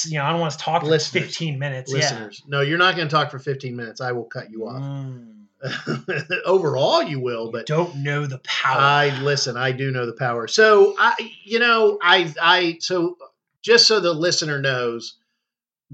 You 0.04 0.18
know, 0.18 0.24
I 0.24 0.30
don't 0.30 0.40
want 0.40 0.52
to 0.52 0.58
talk 0.58 0.82
for 0.82 0.88
Listeners. 0.88 1.24
15 1.24 1.58
minutes. 1.58 1.92
Listeners, 1.92 2.42
no, 2.46 2.60
you're 2.60 2.78
not 2.78 2.94
going 2.94 3.08
to 3.08 3.12
talk 3.12 3.30
for 3.30 3.38
15 3.38 3.74
minutes. 3.74 4.00
I 4.00 4.12
will 4.12 4.24
cut 4.24 4.50
you 4.50 4.68
off. 4.68 4.82
Mm, 4.82 6.42
Overall, 6.44 7.02
you 7.02 7.18
will, 7.20 7.46
you 7.46 7.52
but 7.52 7.66
don't 7.66 7.96
know 7.96 8.26
the 8.26 8.38
power. 8.38 8.80
I 8.80 9.20
listen. 9.22 9.56
I 9.56 9.72
do 9.72 9.90
know 9.90 10.06
the 10.06 10.12
power. 10.12 10.46
So 10.46 10.94
I, 10.98 11.14
you 11.42 11.58
know, 11.58 11.98
I, 12.02 12.32
I. 12.40 12.76
So 12.80 13.16
just 13.62 13.88
so 13.88 13.98
the 13.98 14.12
listener 14.12 14.60
knows, 14.60 15.16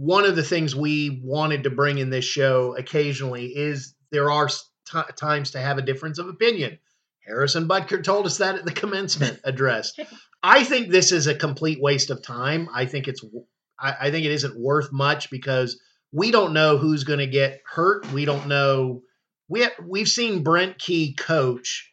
one 0.00 0.24
of 0.24 0.34
the 0.34 0.42
things 0.42 0.74
we 0.74 1.20
wanted 1.22 1.64
to 1.64 1.70
bring 1.70 1.98
in 1.98 2.08
this 2.08 2.24
show 2.24 2.74
occasionally 2.74 3.48
is 3.48 3.94
there 4.10 4.30
are 4.30 4.48
t- 4.48 5.12
times 5.14 5.50
to 5.50 5.60
have 5.60 5.76
a 5.76 5.82
difference 5.82 6.18
of 6.18 6.26
opinion. 6.26 6.78
Harrison 7.26 7.68
Butker 7.68 8.02
told 8.02 8.24
us 8.24 8.38
that 8.38 8.54
at 8.54 8.64
the 8.64 8.72
commencement 8.72 9.40
address. 9.44 9.92
I 10.42 10.64
think 10.64 10.88
this 10.88 11.12
is 11.12 11.26
a 11.26 11.34
complete 11.34 11.82
waste 11.82 12.08
of 12.08 12.22
time. 12.22 12.70
I 12.74 12.86
think 12.86 13.08
it's, 13.08 13.22
I, 13.78 13.94
I 14.00 14.10
think 14.10 14.24
it 14.24 14.32
isn't 14.32 14.58
worth 14.58 14.90
much 14.90 15.30
because 15.30 15.78
we 16.12 16.30
don't 16.30 16.54
know 16.54 16.78
who's 16.78 17.04
going 17.04 17.18
to 17.18 17.26
get 17.26 17.60
hurt. 17.66 18.10
We 18.10 18.24
don't 18.24 18.48
know. 18.48 19.02
We 19.50 19.60
have, 19.60 19.72
we've 19.86 20.08
seen 20.08 20.42
Brent 20.42 20.78
Key 20.78 21.14
coach 21.14 21.92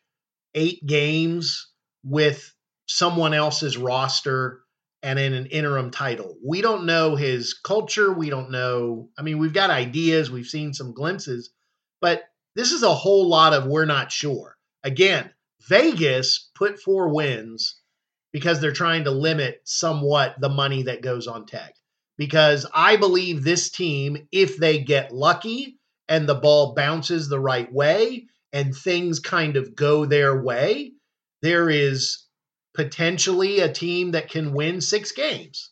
eight 0.56 0.80
games 0.88 1.74
with 2.06 2.54
someone 2.86 3.34
else's 3.34 3.78
roster 3.78 4.62
and 5.08 5.17
in 5.17 5.34
an 5.34 5.46
interim 5.46 5.89
title. 5.89 6.36
We 6.46 6.60
don't 6.60 6.86
know 6.86 7.15
his 7.15 7.54
culture. 7.54 8.12
We 8.12 8.30
don't 8.30 8.52
know. 8.52 9.08
I 9.17 9.22
mean, 9.22 9.38
we've 9.38 9.54
got 9.54 9.70
ideas, 9.70 10.30
we've 10.30 10.46
seen 10.46 10.74
some 10.74 10.93
glimpses, 10.93 11.50
but 12.02 12.24
this 12.58 12.74
is 12.74 12.84
a 12.84 12.93
whole 12.93 13.30
lot 13.30 13.54
of 13.54 13.67
we're 13.67 13.86
not 13.86 14.12
sure. 14.12 14.58
Again, 14.84 15.32
Vegas 15.70 16.50
put 16.56 16.82
four 16.82 17.08
wins 17.08 17.80
because 18.34 18.60
they're 18.60 18.74
trying 18.74 19.06
to 19.06 19.12
limit 19.12 19.62
somewhat 19.63 20.36
the 20.41 20.50
money 20.50 20.84
that 20.84 21.02
goes 21.02 21.26
on 21.26 21.46
tech. 21.46 21.74
Because 22.17 22.65
I 22.74 22.98
believe 22.98 23.46
this 23.46 23.70
team, 23.70 24.28
if 24.34 24.58
they 24.58 24.80
get 24.80 25.13
lucky 25.13 25.80
and 26.10 26.28
the 26.28 26.36
ball 26.36 26.76
bounces 26.76 27.30
the 27.30 27.39
right 27.39 27.72
way 27.72 28.28
and 28.52 28.76
things 28.76 29.22
kind 29.22 29.56
of 29.56 29.74
go 29.74 30.04
their 30.04 30.43
way, 30.43 30.91
there 31.41 31.70
is 31.70 32.27
potentially 32.78 33.60
a 33.60 33.74
team 33.74 34.12
that 34.12 34.30
can 34.30 34.54
win 34.54 34.80
six 34.80 35.12
games. 35.12 35.72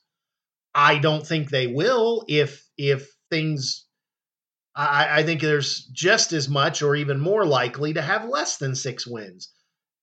I 0.73 0.97
don't 0.97 1.25
think 1.25 1.49
they 1.49 1.67
will 1.67 2.25
if 2.27 2.67
if 2.77 3.07
things 3.29 3.85
I, 4.75 5.19
I 5.19 5.23
think 5.23 5.39
there's 5.39 5.85
just 5.93 6.33
as 6.33 6.49
much 6.49 6.81
or 6.81 6.95
even 6.95 7.19
more 7.19 7.45
likely 7.45 7.93
to 7.93 8.01
have 8.01 8.27
less 8.27 8.57
than 8.57 8.75
six 8.75 9.05
wins. 9.05 9.51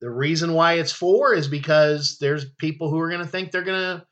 The 0.01 0.11
reason 0.11 0.55
why 0.55 0.75
it's 0.75 0.93
four 0.93 1.35
is 1.35 1.49
because 1.49 2.19
there's 2.21 2.47
people 2.59 2.89
who 2.89 3.01
are 3.01 3.11
to 3.11 3.27
think 3.27 3.51
they're 3.51 3.65
to, 3.65 4.07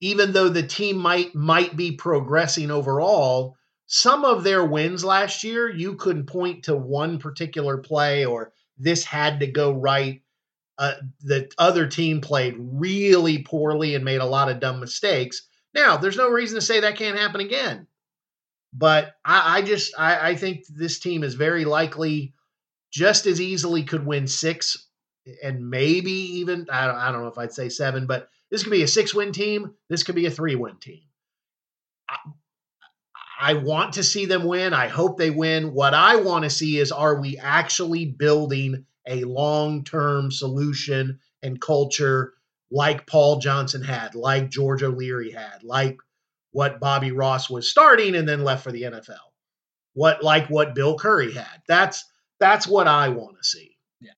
even 0.00 0.32
though 0.32 0.48
the 0.48 0.62
team 0.62 0.96
might 0.96 1.34
might 1.34 1.76
be 1.76 1.92
progressing 1.92 2.70
overall, 2.70 3.56
some 3.86 4.24
of 4.24 4.44
their 4.44 4.64
wins 4.64 5.04
last 5.04 5.42
year 5.42 5.68
you 5.68 5.96
couldn't 5.96 6.26
point 6.26 6.64
to 6.64 6.76
one 6.76 7.18
particular 7.18 7.78
play 7.78 8.24
or 8.24 8.52
this 8.78 9.04
had 9.04 9.40
to 9.40 9.48
go 9.48 9.72
right. 9.72 10.22
Uh, 10.76 10.94
the 11.20 11.50
other 11.56 11.86
team 11.86 12.20
played 12.20 12.56
really 12.58 13.42
poorly 13.42 13.94
and 13.94 14.04
made 14.04 14.20
a 14.20 14.26
lot 14.26 14.50
of 14.50 14.60
dumb 14.60 14.80
mistakes. 14.80 15.46
Now, 15.72 15.96
there's 15.96 16.16
no 16.16 16.28
reason 16.28 16.56
to 16.56 16.64
say 16.64 16.80
that 16.80 16.96
can't 16.96 17.18
happen 17.18 17.40
again. 17.40 17.86
But 18.72 19.14
I, 19.24 19.58
I 19.58 19.62
just 19.62 19.94
I, 19.96 20.30
I 20.30 20.34
think 20.34 20.64
this 20.68 20.98
team 20.98 21.22
is 21.22 21.34
very 21.34 21.64
likely 21.64 22.34
just 22.92 23.26
as 23.26 23.40
easily 23.40 23.84
could 23.84 24.04
win 24.04 24.26
six 24.26 24.88
and 25.42 25.70
maybe 25.70 26.10
even 26.10 26.66
I 26.70 26.86
don't, 26.86 26.96
I 26.96 27.12
don't 27.12 27.22
know 27.22 27.28
if 27.28 27.38
I'd 27.38 27.52
say 27.52 27.68
seven, 27.68 28.06
but 28.06 28.28
this 28.50 28.62
could 28.62 28.72
be 28.72 28.82
a 28.82 28.88
six 28.88 29.14
win 29.14 29.32
team. 29.32 29.74
This 29.88 30.02
could 30.02 30.14
be 30.14 30.26
a 30.26 30.30
three 30.30 30.54
win 30.54 30.76
team. 30.78 31.02
I, 32.08 32.16
I 33.40 33.54
want 33.54 33.94
to 33.94 34.02
see 34.02 34.26
them 34.26 34.44
win. 34.44 34.74
I 34.74 34.88
hope 34.88 35.18
they 35.18 35.30
win. 35.30 35.72
What 35.72 35.94
I 35.94 36.16
want 36.16 36.44
to 36.44 36.50
see 36.50 36.78
is 36.78 36.92
are 36.92 37.20
we 37.20 37.38
actually 37.38 38.06
building 38.06 38.86
a 39.06 39.24
long 39.24 39.84
term 39.84 40.30
solution 40.30 41.18
and 41.42 41.60
culture 41.60 42.34
like 42.70 43.06
Paul 43.06 43.38
Johnson 43.38 43.82
had, 43.82 44.14
like 44.14 44.50
George 44.50 44.82
O'Leary 44.82 45.30
had, 45.30 45.62
like 45.62 45.98
what 46.50 46.80
Bobby 46.80 47.12
Ross 47.12 47.50
was 47.50 47.70
starting 47.70 48.14
and 48.14 48.28
then 48.28 48.44
left 48.44 48.64
for 48.64 48.72
the 48.72 48.82
NFL. 48.82 49.18
What 49.92 50.22
like 50.22 50.48
what 50.48 50.74
Bill 50.74 50.96
Curry 50.98 51.32
had. 51.32 51.62
That's 51.68 52.04
that's 52.40 52.66
what 52.66 52.88
I 52.88 53.10
want 53.10 53.36
to 53.36 53.44
see. 53.44 53.76
Yeah. 54.00 54.12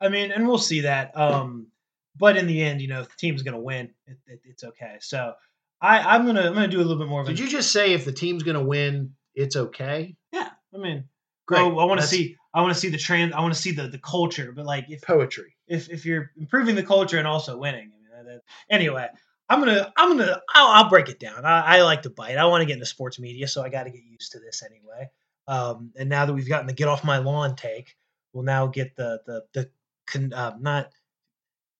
I 0.00 0.08
mean, 0.08 0.32
and 0.32 0.48
we'll 0.48 0.58
see 0.58 0.80
that. 0.80 1.16
Um, 1.16 1.68
but 2.16 2.36
in 2.36 2.46
the 2.46 2.62
end, 2.62 2.80
you 2.80 2.88
know, 2.88 3.00
if 3.00 3.08
the 3.08 3.16
team's 3.16 3.42
going 3.42 3.54
to 3.54 3.60
win, 3.60 3.90
it, 4.06 4.18
it, 4.26 4.40
it's 4.44 4.64
okay. 4.64 4.96
So 5.00 5.34
I, 5.80 6.00
I'm 6.00 6.26
gonna 6.26 6.42
I'm 6.42 6.54
gonna 6.54 6.68
do 6.68 6.78
a 6.78 6.82
little 6.82 6.98
bit 6.98 7.08
more 7.08 7.20
of. 7.20 7.28
It. 7.28 7.36
Did 7.36 7.40
you 7.40 7.48
just 7.48 7.72
say 7.72 7.92
if 7.92 8.04
the 8.04 8.12
team's 8.12 8.42
going 8.42 8.58
to 8.58 8.64
win, 8.64 9.14
it's 9.34 9.56
okay? 9.56 10.16
Yeah. 10.32 10.50
I 10.74 10.78
mean, 10.78 11.04
Great. 11.46 11.60
Oh, 11.60 11.78
I 11.78 11.84
want 11.84 12.00
to 12.00 12.06
see. 12.06 12.36
I 12.54 12.60
want 12.60 12.74
to 12.74 12.78
see 12.78 12.88
the 12.88 12.98
trans. 12.98 13.32
I 13.32 13.40
want 13.40 13.54
to 13.54 13.60
see 13.60 13.72
the 13.72 13.88
the 13.88 13.98
culture. 13.98 14.52
But 14.52 14.66
like, 14.66 14.86
if 14.88 15.02
poetry. 15.02 15.56
if 15.66 15.88
if 15.90 16.04
you're 16.04 16.30
improving 16.36 16.74
the 16.74 16.82
culture 16.82 17.18
and 17.18 17.26
also 17.26 17.56
winning, 17.56 17.90
I 17.92 18.16
mean, 18.16 18.26
that, 18.26 18.42
anyway, 18.70 19.08
I'm 19.48 19.58
gonna 19.58 19.92
I'm 19.96 20.16
gonna 20.16 20.40
I'll, 20.54 20.84
I'll 20.84 20.90
break 20.90 21.08
it 21.08 21.18
down. 21.18 21.44
I, 21.44 21.78
I 21.78 21.82
like 21.82 22.02
to 22.02 22.10
bite. 22.10 22.38
I 22.38 22.44
want 22.46 22.62
to 22.62 22.66
get 22.66 22.74
into 22.74 22.86
sports 22.86 23.18
media, 23.18 23.48
so 23.48 23.62
I 23.62 23.68
got 23.68 23.84
to 23.84 23.90
get 23.90 24.02
used 24.02 24.32
to 24.32 24.38
this 24.40 24.62
anyway. 24.62 25.10
Um, 25.48 25.92
and 25.96 26.08
now 26.08 26.26
that 26.26 26.32
we've 26.32 26.48
gotten 26.48 26.66
the 26.66 26.72
get 26.72 26.88
off 26.88 27.04
my 27.04 27.18
lawn 27.18 27.56
take, 27.56 27.96
we'll 28.32 28.44
now 28.44 28.66
get 28.66 28.96
the 28.96 29.20
the 29.26 29.42
the 29.52 29.70
con, 30.06 30.32
uh, 30.32 30.56
not 30.60 30.90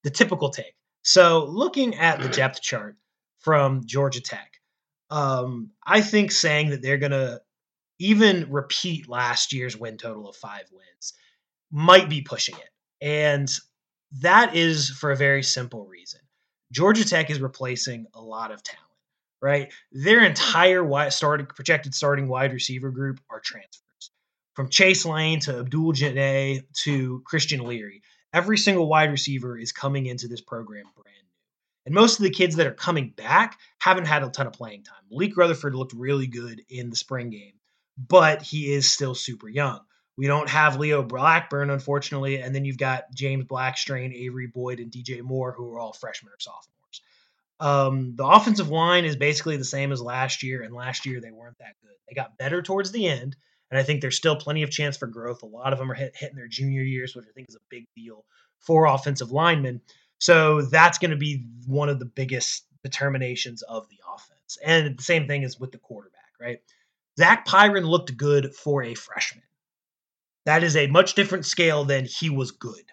the 0.02 0.10
typical 0.10 0.50
take. 0.50 0.74
So 1.02 1.46
looking 1.46 1.94
at 1.96 2.20
the 2.20 2.28
depth 2.28 2.60
chart 2.60 2.96
from 3.38 3.84
Georgia 3.86 4.20
Tech, 4.20 4.60
um, 5.10 5.70
I 5.84 6.00
think 6.00 6.32
saying 6.32 6.70
that 6.70 6.82
they're 6.82 6.98
gonna 6.98 7.40
even 8.02 8.50
repeat 8.50 9.08
last 9.08 9.52
year's 9.52 9.76
win 9.76 9.96
total 9.96 10.28
of 10.28 10.34
five 10.34 10.64
wins 10.72 11.14
might 11.70 12.10
be 12.10 12.20
pushing 12.20 12.56
it. 12.56 12.68
And 13.00 13.48
that 14.20 14.56
is 14.56 14.90
for 14.90 15.12
a 15.12 15.16
very 15.16 15.44
simple 15.44 15.86
reason. 15.86 16.20
Georgia 16.72 17.04
Tech 17.04 17.30
is 17.30 17.40
replacing 17.40 18.06
a 18.14 18.20
lot 18.20 18.50
of 18.50 18.62
talent, 18.62 18.82
right? 19.40 19.72
Their 19.92 20.24
entire 20.24 20.82
wide 20.82 21.12
starting 21.12 21.46
projected 21.46 21.94
starting 21.94 22.26
wide 22.26 22.52
receiver 22.52 22.90
group 22.90 23.20
are 23.30 23.40
transfers. 23.40 24.10
From 24.54 24.68
Chase 24.68 25.06
Lane 25.06 25.38
to 25.40 25.60
Abdul 25.60 25.92
Janneh 25.92 26.60
to 26.82 27.22
Christian 27.24 27.60
Leary. 27.60 28.02
Every 28.34 28.58
single 28.58 28.88
wide 28.88 29.10
receiver 29.12 29.56
is 29.56 29.70
coming 29.70 30.06
into 30.06 30.26
this 30.26 30.40
program 30.40 30.86
brand 30.96 31.16
new. 31.22 31.86
And 31.86 31.94
most 31.94 32.18
of 32.18 32.24
the 32.24 32.30
kids 32.30 32.56
that 32.56 32.66
are 32.66 32.74
coming 32.74 33.10
back 33.16 33.58
haven't 33.78 34.06
had 34.06 34.24
a 34.24 34.28
ton 34.28 34.46
of 34.46 34.54
playing 34.54 34.82
time. 34.82 35.04
Malik 35.10 35.36
Rutherford 35.36 35.74
looked 35.74 35.92
really 35.92 36.26
good 36.26 36.62
in 36.68 36.90
the 36.90 36.96
spring 36.96 37.30
game, 37.30 37.54
but 37.96 38.42
he 38.42 38.72
is 38.72 38.90
still 38.90 39.14
super 39.14 39.48
young. 39.48 39.80
We 40.16 40.26
don't 40.26 40.48
have 40.48 40.78
Leo 40.78 41.02
Blackburn, 41.02 41.70
unfortunately, 41.70 42.36
and 42.40 42.54
then 42.54 42.64
you've 42.64 42.78
got 42.78 43.12
James 43.14 43.44
Blackstrain, 43.44 44.14
Avery 44.14 44.46
Boyd, 44.46 44.78
and 44.78 44.90
DJ 44.90 45.22
Moore, 45.22 45.52
who 45.52 45.72
are 45.72 45.78
all 45.78 45.92
freshmen 45.92 46.32
or 46.32 46.38
sophomores. 46.38 47.00
Um, 47.60 48.16
the 48.16 48.26
offensive 48.26 48.68
line 48.68 49.04
is 49.04 49.16
basically 49.16 49.56
the 49.56 49.64
same 49.64 49.92
as 49.92 50.02
last 50.02 50.42
year, 50.42 50.62
and 50.62 50.74
last 50.74 51.06
year 51.06 51.20
they 51.20 51.30
weren't 51.30 51.58
that 51.58 51.76
good. 51.82 51.94
They 52.08 52.14
got 52.14 52.36
better 52.36 52.60
towards 52.60 52.92
the 52.92 53.08
end, 53.08 53.36
and 53.70 53.78
I 53.78 53.84
think 53.84 54.00
there's 54.00 54.16
still 54.16 54.36
plenty 54.36 54.62
of 54.62 54.70
chance 54.70 54.96
for 54.96 55.06
growth. 55.06 55.42
A 55.42 55.46
lot 55.46 55.72
of 55.72 55.78
them 55.78 55.90
are 55.90 55.94
hit, 55.94 56.14
hitting 56.14 56.36
their 56.36 56.48
junior 56.48 56.82
years, 56.82 57.14
which 57.14 57.24
I 57.26 57.32
think 57.32 57.48
is 57.48 57.56
a 57.56 57.68
big 57.70 57.86
deal 57.96 58.24
for 58.58 58.86
offensive 58.86 59.32
linemen. 59.32 59.80
So 60.18 60.62
that's 60.62 60.98
going 60.98 61.12
to 61.12 61.16
be 61.16 61.46
one 61.66 61.88
of 61.88 61.98
the 61.98 62.04
biggest 62.04 62.64
determinations 62.84 63.62
of 63.62 63.88
the 63.88 63.98
offense. 64.14 64.58
And 64.64 64.98
the 64.98 65.02
same 65.02 65.26
thing 65.26 65.42
is 65.42 65.58
with 65.58 65.72
the 65.72 65.78
quarterback, 65.78 66.32
right? 66.40 66.58
Zach 67.18 67.46
Pyron 67.46 67.84
looked 67.84 68.16
good 68.16 68.54
for 68.54 68.82
a 68.82 68.94
freshman. 68.94 69.44
That 70.46 70.64
is 70.64 70.76
a 70.76 70.86
much 70.86 71.14
different 71.14 71.46
scale 71.46 71.84
than 71.84 72.04
he 72.04 72.30
was 72.30 72.50
good. 72.50 72.84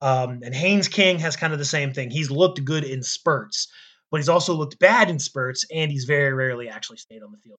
Um, 0.00 0.40
and 0.44 0.54
Haynes 0.54 0.88
King 0.88 1.18
has 1.20 1.36
kind 1.36 1.52
of 1.52 1.58
the 1.58 1.64
same 1.64 1.92
thing. 1.94 2.10
He's 2.10 2.30
looked 2.30 2.62
good 2.64 2.84
in 2.84 3.02
spurts, 3.02 3.68
but 4.10 4.18
he's 4.18 4.28
also 4.28 4.54
looked 4.54 4.78
bad 4.78 5.08
in 5.08 5.18
spurts, 5.18 5.64
and 5.72 5.90
he's 5.90 6.04
very 6.04 6.32
rarely 6.32 6.68
actually 6.68 6.98
stayed 6.98 7.22
on 7.22 7.32
the 7.32 7.38
field. 7.38 7.58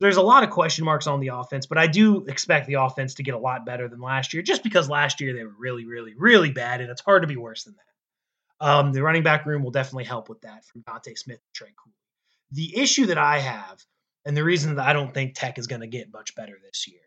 There's 0.00 0.16
a 0.16 0.22
lot 0.22 0.44
of 0.44 0.50
question 0.50 0.84
marks 0.84 1.08
on 1.08 1.18
the 1.18 1.28
offense, 1.28 1.66
but 1.66 1.76
I 1.76 1.88
do 1.88 2.24
expect 2.26 2.68
the 2.68 2.74
offense 2.74 3.14
to 3.14 3.24
get 3.24 3.34
a 3.34 3.38
lot 3.38 3.66
better 3.66 3.88
than 3.88 4.00
last 4.00 4.32
year, 4.32 4.42
just 4.42 4.62
because 4.62 4.88
last 4.88 5.20
year 5.20 5.34
they 5.34 5.42
were 5.42 5.54
really, 5.58 5.86
really, 5.86 6.14
really 6.16 6.52
bad, 6.52 6.80
and 6.80 6.88
it's 6.88 7.00
hard 7.00 7.22
to 7.22 7.28
be 7.28 7.36
worse 7.36 7.64
than 7.64 7.74
that. 7.74 8.66
Um, 8.66 8.92
the 8.92 9.02
running 9.02 9.24
back 9.24 9.44
room 9.44 9.62
will 9.64 9.72
definitely 9.72 10.04
help 10.04 10.28
with 10.28 10.40
that 10.42 10.64
from 10.64 10.82
Dontae 10.82 11.18
Smith 11.18 11.38
and 11.38 11.54
Trey 11.54 11.72
Cool. 11.76 11.92
The 12.52 12.78
issue 12.78 13.06
that 13.06 13.18
I 13.18 13.40
have, 13.40 13.84
and 14.24 14.36
the 14.36 14.44
reason 14.44 14.74
that 14.74 14.86
I 14.86 14.92
don't 14.92 15.14
think 15.14 15.34
Tech 15.34 15.58
is 15.58 15.66
going 15.66 15.80
to 15.80 15.86
get 15.86 16.12
much 16.12 16.34
better 16.34 16.58
this 16.62 16.86
year, 16.88 17.00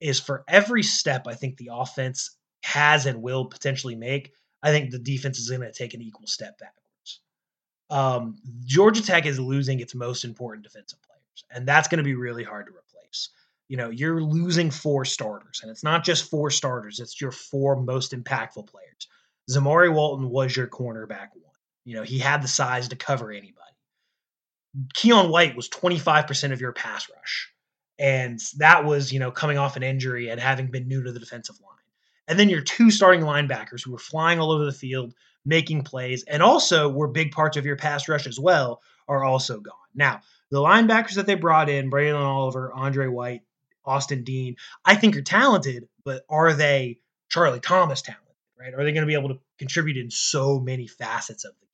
is 0.00 0.20
for 0.20 0.44
every 0.48 0.82
step 0.82 1.26
I 1.26 1.34
think 1.34 1.56
the 1.56 1.70
offense 1.72 2.36
has 2.64 3.06
and 3.06 3.22
will 3.22 3.46
potentially 3.46 3.94
make, 3.94 4.32
I 4.62 4.70
think 4.70 4.90
the 4.90 4.98
defense 4.98 5.38
is 5.38 5.48
going 5.48 5.60
to 5.60 5.72
take 5.72 5.94
an 5.94 6.02
equal 6.02 6.26
step 6.26 6.58
backwards. 6.58 7.20
Um, 7.90 8.38
Georgia 8.64 9.02
Tech 9.02 9.26
is 9.26 9.38
losing 9.38 9.80
its 9.80 9.94
most 9.94 10.24
important 10.24 10.64
defensive 10.64 10.98
players, 11.02 11.44
and 11.50 11.68
that's 11.68 11.88
going 11.88 11.98
to 11.98 12.04
be 12.04 12.14
really 12.14 12.44
hard 12.44 12.66
to 12.66 12.72
replace. 12.72 13.30
You 13.68 13.76
know, 13.76 13.90
you're 13.90 14.22
losing 14.22 14.70
four 14.70 15.04
starters, 15.04 15.60
and 15.62 15.70
it's 15.70 15.84
not 15.84 16.04
just 16.04 16.30
four 16.30 16.50
starters, 16.50 17.00
it's 17.00 17.20
your 17.20 17.30
four 17.30 17.76
most 17.76 18.12
impactful 18.12 18.66
players. 18.66 19.08
Zamari 19.50 19.92
Walton 19.92 20.30
was 20.30 20.56
your 20.56 20.66
cornerback 20.66 21.28
one. 21.34 21.52
You 21.84 21.96
know, 21.96 22.02
he 22.02 22.18
had 22.18 22.42
the 22.42 22.48
size 22.48 22.88
to 22.88 22.96
cover 22.96 23.30
anybody. 23.30 23.63
Keion 24.94 25.30
White 25.30 25.56
was 25.56 25.68
25% 25.68 26.52
of 26.52 26.60
your 26.60 26.72
pass 26.72 27.08
rush. 27.14 27.52
And 27.98 28.40
that 28.58 28.84
was, 28.84 29.12
you 29.12 29.20
know, 29.20 29.30
coming 29.30 29.58
off 29.58 29.76
an 29.76 29.82
injury 29.82 30.28
and 30.28 30.40
having 30.40 30.70
been 30.70 30.88
new 30.88 31.02
to 31.02 31.12
the 31.12 31.20
defensive 31.20 31.60
line. 31.60 31.70
And 32.26 32.38
then 32.38 32.48
your 32.48 32.62
two 32.62 32.90
starting 32.90 33.20
linebackers 33.20 33.84
who 33.84 33.92
were 33.92 33.98
flying 33.98 34.40
all 34.40 34.50
over 34.50 34.64
the 34.64 34.72
field, 34.72 35.14
making 35.44 35.82
plays, 35.82 36.24
and 36.24 36.42
also 36.42 36.88
were 36.88 37.08
big 37.08 37.32
parts 37.32 37.56
of 37.56 37.66
your 37.66 37.76
pass 37.76 38.08
rush 38.08 38.26
as 38.26 38.40
well, 38.40 38.80
are 39.06 39.22
also 39.22 39.60
gone. 39.60 39.74
Now, 39.94 40.22
the 40.50 40.58
linebackers 40.58 41.14
that 41.14 41.26
they 41.26 41.34
brought 41.34 41.68
in, 41.68 41.90
Braelen 41.90 42.24
Oliver, 42.24 42.72
Andre 42.72 43.06
White, 43.06 43.42
Austin 43.84 44.24
Dean, 44.24 44.56
I 44.84 44.94
think 44.96 45.16
are 45.16 45.22
talented, 45.22 45.88
but 46.04 46.24
are 46.28 46.54
they 46.54 47.00
Charlie 47.28 47.60
Thomas 47.60 48.02
talented, 48.02 48.34
right? 48.58 48.72
Are 48.72 48.84
they 48.84 48.92
going 48.92 49.02
to 49.02 49.06
be 49.06 49.14
able 49.14 49.28
to 49.30 49.40
contribute 49.58 49.98
in 49.98 50.10
so 50.10 50.58
many 50.58 50.86
facets 50.86 51.44
of 51.44 51.52
the 51.60 51.66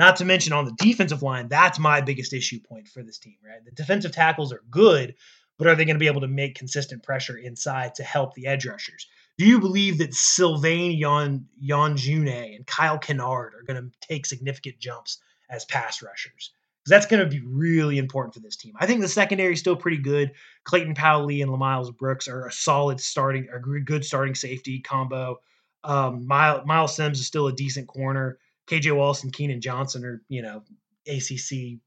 Not 0.00 0.16
to 0.16 0.24
mention 0.24 0.54
on 0.54 0.64
the 0.64 0.72
defensive 0.78 1.22
line, 1.22 1.48
that's 1.48 1.78
my 1.78 2.00
biggest 2.00 2.32
issue 2.32 2.58
point 2.58 2.88
for 2.88 3.02
this 3.02 3.18
team, 3.18 3.36
right? 3.46 3.62
The 3.62 3.70
defensive 3.70 4.12
tackles 4.12 4.50
are 4.50 4.64
good, 4.70 5.14
but 5.58 5.66
are 5.66 5.74
they 5.74 5.84
going 5.84 5.96
to 5.96 6.00
be 6.00 6.06
able 6.06 6.22
to 6.22 6.26
make 6.26 6.54
consistent 6.54 7.02
pressure 7.02 7.36
inside 7.36 7.96
to 7.96 8.02
help 8.02 8.32
the 8.32 8.46
edge 8.46 8.64
rushers? 8.64 9.06
Do 9.36 9.44
you 9.44 9.60
believe 9.60 9.98
that 9.98 10.14
Sylvain 10.14 10.92
Yon 10.92 11.46
and 11.60 12.66
Kyle 12.66 12.96
Kennard 12.96 13.52
are 13.54 13.62
going 13.66 13.76
to 13.76 13.90
take 14.00 14.24
significant 14.24 14.78
jumps 14.78 15.18
as 15.50 15.66
pass 15.66 16.00
rushers? 16.00 16.54
Because 16.78 16.90
that's 16.90 17.06
going 17.06 17.22
to 17.22 17.28
be 17.28 17.44
really 17.46 17.98
important 17.98 18.32
for 18.32 18.40
this 18.40 18.56
team. 18.56 18.72
I 18.80 18.86
think 18.86 19.02
the 19.02 19.08
secondary 19.08 19.52
is 19.52 19.60
still 19.60 19.76
pretty 19.76 19.98
good. 19.98 20.32
Clayton 20.64 20.94
Powell 20.94 21.28
and 21.28 21.50
Lamiles 21.50 21.94
Brooks 21.94 22.26
are 22.26 22.46
a 22.46 22.52
solid 22.52 23.00
starting, 23.00 23.48
a 23.54 23.58
good 23.58 24.06
starting 24.06 24.34
safety 24.34 24.80
combo. 24.80 25.42
Um, 25.84 26.26
Miles, 26.26 26.66
Miles 26.66 26.96
Sims 26.96 27.20
is 27.20 27.26
still 27.26 27.48
a 27.48 27.52
decent 27.52 27.86
corner. 27.86 28.38
KJ 28.70 28.94
Wallace 28.96 29.24
and 29.24 29.32
Keenan 29.32 29.60
Johnson 29.60 30.04
are, 30.04 30.22
you 30.28 30.42
know, 30.42 30.62
ACC 31.08 31.78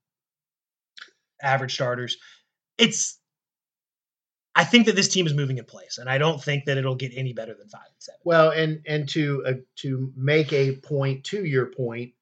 average 1.42 1.74
starters. 1.74 2.18
It's 2.78 3.20
I 4.56 4.64
think 4.66 4.86
that 4.86 4.96
this 4.96 5.08
team 5.08 5.26
is 5.26 5.34
moving 5.34 5.58
in 5.58 5.66
place, 5.66 5.98
and 5.98 6.08
I 6.10 6.18
don't 6.20 6.42
think 6.42 6.66
that 6.66 6.78
it'll 6.78 6.96
get 6.96 7.12
any 7.16 7.34
better 7.34 7.56
than 7.56 7.70
five 7.70 7.82
and 7.88 7.96
seven. 8.00 8.20
Well, 8.24 8.50
and 8.52 8.82
and 8.86 9.10
to 9.10 9.44
uh, 9.48 9.54
to 9.78 10.12
make 10.16 10.54
a 10.54 10.76
point 10.76 11.24
to 11.26 11.44
your 11.44 11.68
point, 11.68 12.14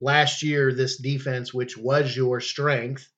last 0.00 0.42
year 0.42 0.72
this 0.72 0.98
defense, 0.98 1.52
which 1.52 1.76
was 1.76 2.14
your 2.16 2.40
strength, 2.40 3.10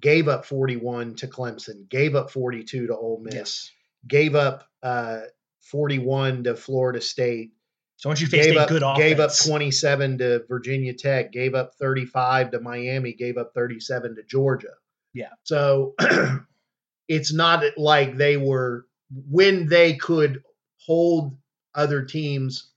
gave 0.00 0.26
up 0.28 0.44
41 0.44 1.14
to 1.16 1.28
Clemson, 1.28 1.88
gave 1.88 2.14
up 2.16 2.30
42 2.30 2.88
to 2.88 2.96
Ole 2.96 3.20
Miss, 3.22 3.34
Yes. 3.34 3.70
gave 4.08 4.34
up 4.34 4.68
uh, 4.82 5.20
41 5.60 6.44
to 6.44 6.56
Florida 6.56 7.00
State, 7.00 7.52
So 7.96 8.10
once 8.10 8.20
you 8.20 8.26
face 8.26 8.46
gave 8.46 8.56
a 8.56 8.60
up, 8.60 8.68
good 8.68 8.82
offense, 8.82 8.98
gave 8.98 9.20
up 9.20 9.30
27 9.36 10.18
to 10.18 10.44
Virginia 10.48 10.94
Tech, 10.94 11.32
gave 11.32 11.54
up 11.54 11.74
35 11.74 12.50
to 12.52 12.60
Miami, 12.60 13.12
gave 13.12 13.36
up 13.38 13.52
37 13.54 14.16
to 14.16 14.22
Georgia. 14.24 14.74
Yeah. 15.12 15.30
So 15.44 15.94
it's 17.08 17.32
not 17.32 17.62
like 17.76 18.16
they 18.16 18.36
were 18.36 18.86
when 19.30 19.68
they 19.68 19.94
could 19.94 20.42
hold 20.78 21.36
other 21.74 22.02
teams 22.02 22.70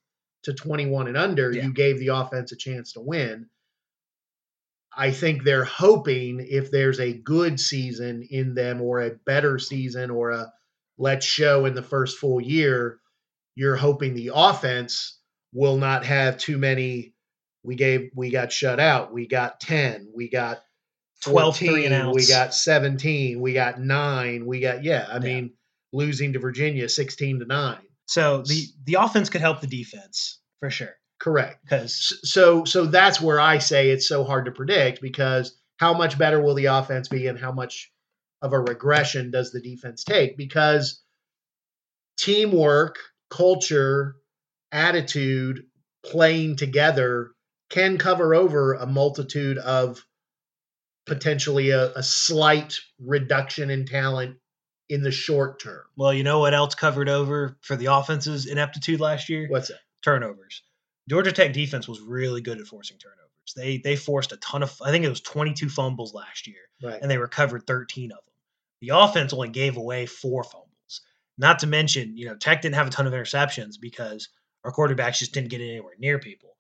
to 0.43 0.53
21 0.53 1.07
and 1.07 1.17
under, 1.17 1.51
Yeah. 1.51 1.63
you 1.63 1.73
gave 1.73 1.99
the 1.99 2.07
offense 2.09 2.51
a 2.51 2.55
chance 2.55 2.93
to 2.93 3.01
win. 3.01 3.47
I 4.95 5.11
think 5.11 5.43
they're 5.43 5.63
hoping 5.65 6.45
if 6.47 6.71
there's 6.71 6.99
a 6.99 7.13
good 7.13 7.59
season 7.59 8.27
in 8.31 8.55
them 8.55 8.81
or 8.81 9.01
a 9.01 9.11
better 9.11 9.59
season 9.59 10.09
or 10.09 10.31
a 10.31 10.51
let's 10.97 11.25
show 11.25 11.65
in 11.65 11.75
the 11.75 11.83
first 11.83 12.17
full 12.17 12.41
year, 12.41 12.99
you're 13.57 13.75
hoping 13.75 14.13
the 14.13 14.29
offense 14.35 15.17
will 15.51 15.77
not 15.77 16.05
have 16.05 16.37
too 16.37 16.59
many. 16.59 17.13
We 17.63 17.75
gave, 17.75 18.11
we 18.13 18.29
got 18.29 18.51
shut 18.51 18.79
out. 18.79 19.11
We 19.11 19.27
got 19.27 19.59
10. 19.59 20.11
We 20.15 20.29
got 20.29 20.61
12 21.23 21.57
three 21.57 21.67
14, 21.69 21.91
and. 21.91 22.11
We 22.11 22.27
got 22.27 22.53
17. 22.53 23.41
We 23.41 23.53
got 23.53 23.79
nine. 23.81 24.45
We 24.45 24.59
got, 24.59 24.83
yeah, 24.83 25.07
I 25.09 25.15
Yeah. 25.15 25.19
mean, 25.19 25.53
losing 25.91 26.33
to 26.33 26.39
Virginia 26.39 26.87
16 26.87 27.39
to 27.39 27.45
nine. 27.45 27.81
So 28.05 28.43
the 28.43 28.67
the 28.85 28.93
offense 28.95 29.29
could 29.29 29.41
help 29.41 29.59
the 29.59 29.67
defense 29.67 30.39
for 30.59 30.69
sure 30.69 30.95
Correct. 31.19 31.63
because 31.63 32.19
So, 32.23 32.63
so 32.63 32.85
that's 32.85 33.19
where 33.19 33.39
I 33.39 33.57
say 33.57 33.89
it's 33.89 34.07
so 34.07 34.23
hard 34.23 34.45
to 34.45 34.51
predict 34.51 35.01
because 35.01 35.57
how 35.77 35.93
much 35.97 36.17
better 36.17 36.39
will 36.39 36.53
the 36.53 36.65
offense 36.67 37.07
be 37.07 37.25
and 37.27 37.39
how 37.39 37.51
much 37.51 37.91
of 38.43 38.53
a 38.53 38.59
regression 38.59 39.31
does 39.31 39.51
the 39.51 39.59
defense 39.61 40.03
take? 40.03 40.37
Because 40.37 41.01
teamwork, 42.17 42.97
culture, 43.29 44.15
attitude, 44.71 45.63
playing 46.05 46.55
together 46.55 47.31
can 47.69 47.97
cover 47.97 48.33
over 48.33 48.73
a 48.75 48.85
multitude 48.85 49.57
of 49.57 50.05
potentially 51.05 51.69
a, 51.71 51.93
a 51.93 52.03
slight 52.03 52.75
reduction 52.99 53.69
in 53.69 53.85
talent 53.85 54.37
in 54.89 55.01
the 55.01 55.11
short 55.11 55.59
term. 55.61 55.83
well, 55.97 56.13
you 56.13 56.23
know 56.23 56.39
what 56.39 56.53
else 56.53 56.73
covered 56.75 57.09
over 57.09 57.57
for 57.61 57.75
the 57.75 57.87
offense's 57.87 58.45
ineptitude 58.45 58.99
last 59.01 59.27
year? 59.29 59.47
What's 59.49 59.67
that? 59.69 59.79
turnovers. 60.03 60.61
Georgia 61.09 61.31
Tech 61.31 61.51
defense 61.53 61.87
was 61.87 61.99
really 61.99 62.39
good 62.39 62.59
at 62.59 62.67
forcing 62.67 62.97
turnovers. 62.97 63.23
They 63.55 63.77
they 63.79 63.95
forced 63.97 64.31
a 64.31 64.37
ton 64.37 64.63
of 64.63 64.73
I 64.81 64.91
think 64.91 65.03
it 65.03 65.09
was 65.09 65.19
22 65.21 65.67
fumbles 65.69 66.13
last 66.13 66.47
year 66.47 66.61
Right. 66.81 66.99
and 67.01 67.09
they 67.11 67.17
recovered 67.17 67.65
13 67.67 68.11
of 68.11 68.17
them. 68.17 68.33
The 68.81 68.89
offense 68.93 69.33
only 69.33 69.49
gave 69.49 69.75
away 69.75 70.05
4 70.05 70.43
fumbles. 70.43 70.66
Not 71.37 71.59
to 71.59 71.67
mention, 71.67 72.17
you 72.17 72.25
know, 72.25 72.35
Tech 72.35 72.61
didn't 72.61 72.75
have 72.75 72.87
a 72.87 72.91
ton 72.91 73.07
of 73.07 73.13
interceptions 73.13 73.79
because 73.79 74.29
our 74.63 74.71
quarterbacks 74.71 75.19
just 75.19 75.33
didn't 75.33 75.49
get 75.49 75.61
anywhere 75.61 75.93
near 75.99 76.19
people. 76.19 76.55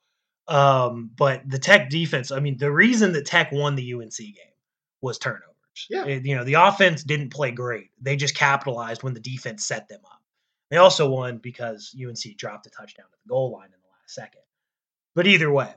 Um, 0.47 1.09
but 1.15 1.41
the 1.49 1.59
Tech 1.59 1.89
defense, 1.89 2.31
I 2.31 2.39
mean, 2.39 2.57
the 2.57 2.71
reason 2.71 3.13
that 3.13 3.25
Tech 3.25 3.51
won 3.51 3.75
the 3.75 3.93
UNC 3.93 4.17
game 4.17 4.53
was 5.01 5.17
turnovers. 5.17 5.47
Yeah. 5.89 6.05
It- 6.05 6.25
you 6.25 6.35
know, 6.35 6.43
the 6.43 6.55
offense 6.55 7.03
didn't 7.03 7.29
play 7.31 7.51
great. 7.51 7.89
They 8.01 8.15
just 8.15 8.35
capitalized 8.35 9.03
when 9.03 9.13
the 9.13 9.19
defense 9.19 9.65
set 9.65 9.87
them 9.87 10.01
up. 10.05 10.21
They 10.69 10.77
also 10.77 11.09
won 11.09 11.37
because 11.37 11.95
UNC 11.97 12.37
dropped 12.37 12.67
a 12.67 12.69
touchdown 12.69 13.05
at 13.11 13.19
the 13.23 13.29
goal 13.29 13.51
line 13.51 13.67
in 13.67 13.71
the 13.81 13.87
last 13.89 14.13
second. 14.13 14.41
But 15.15 15.27
either 15.27 15.51
way, 15.51 15.73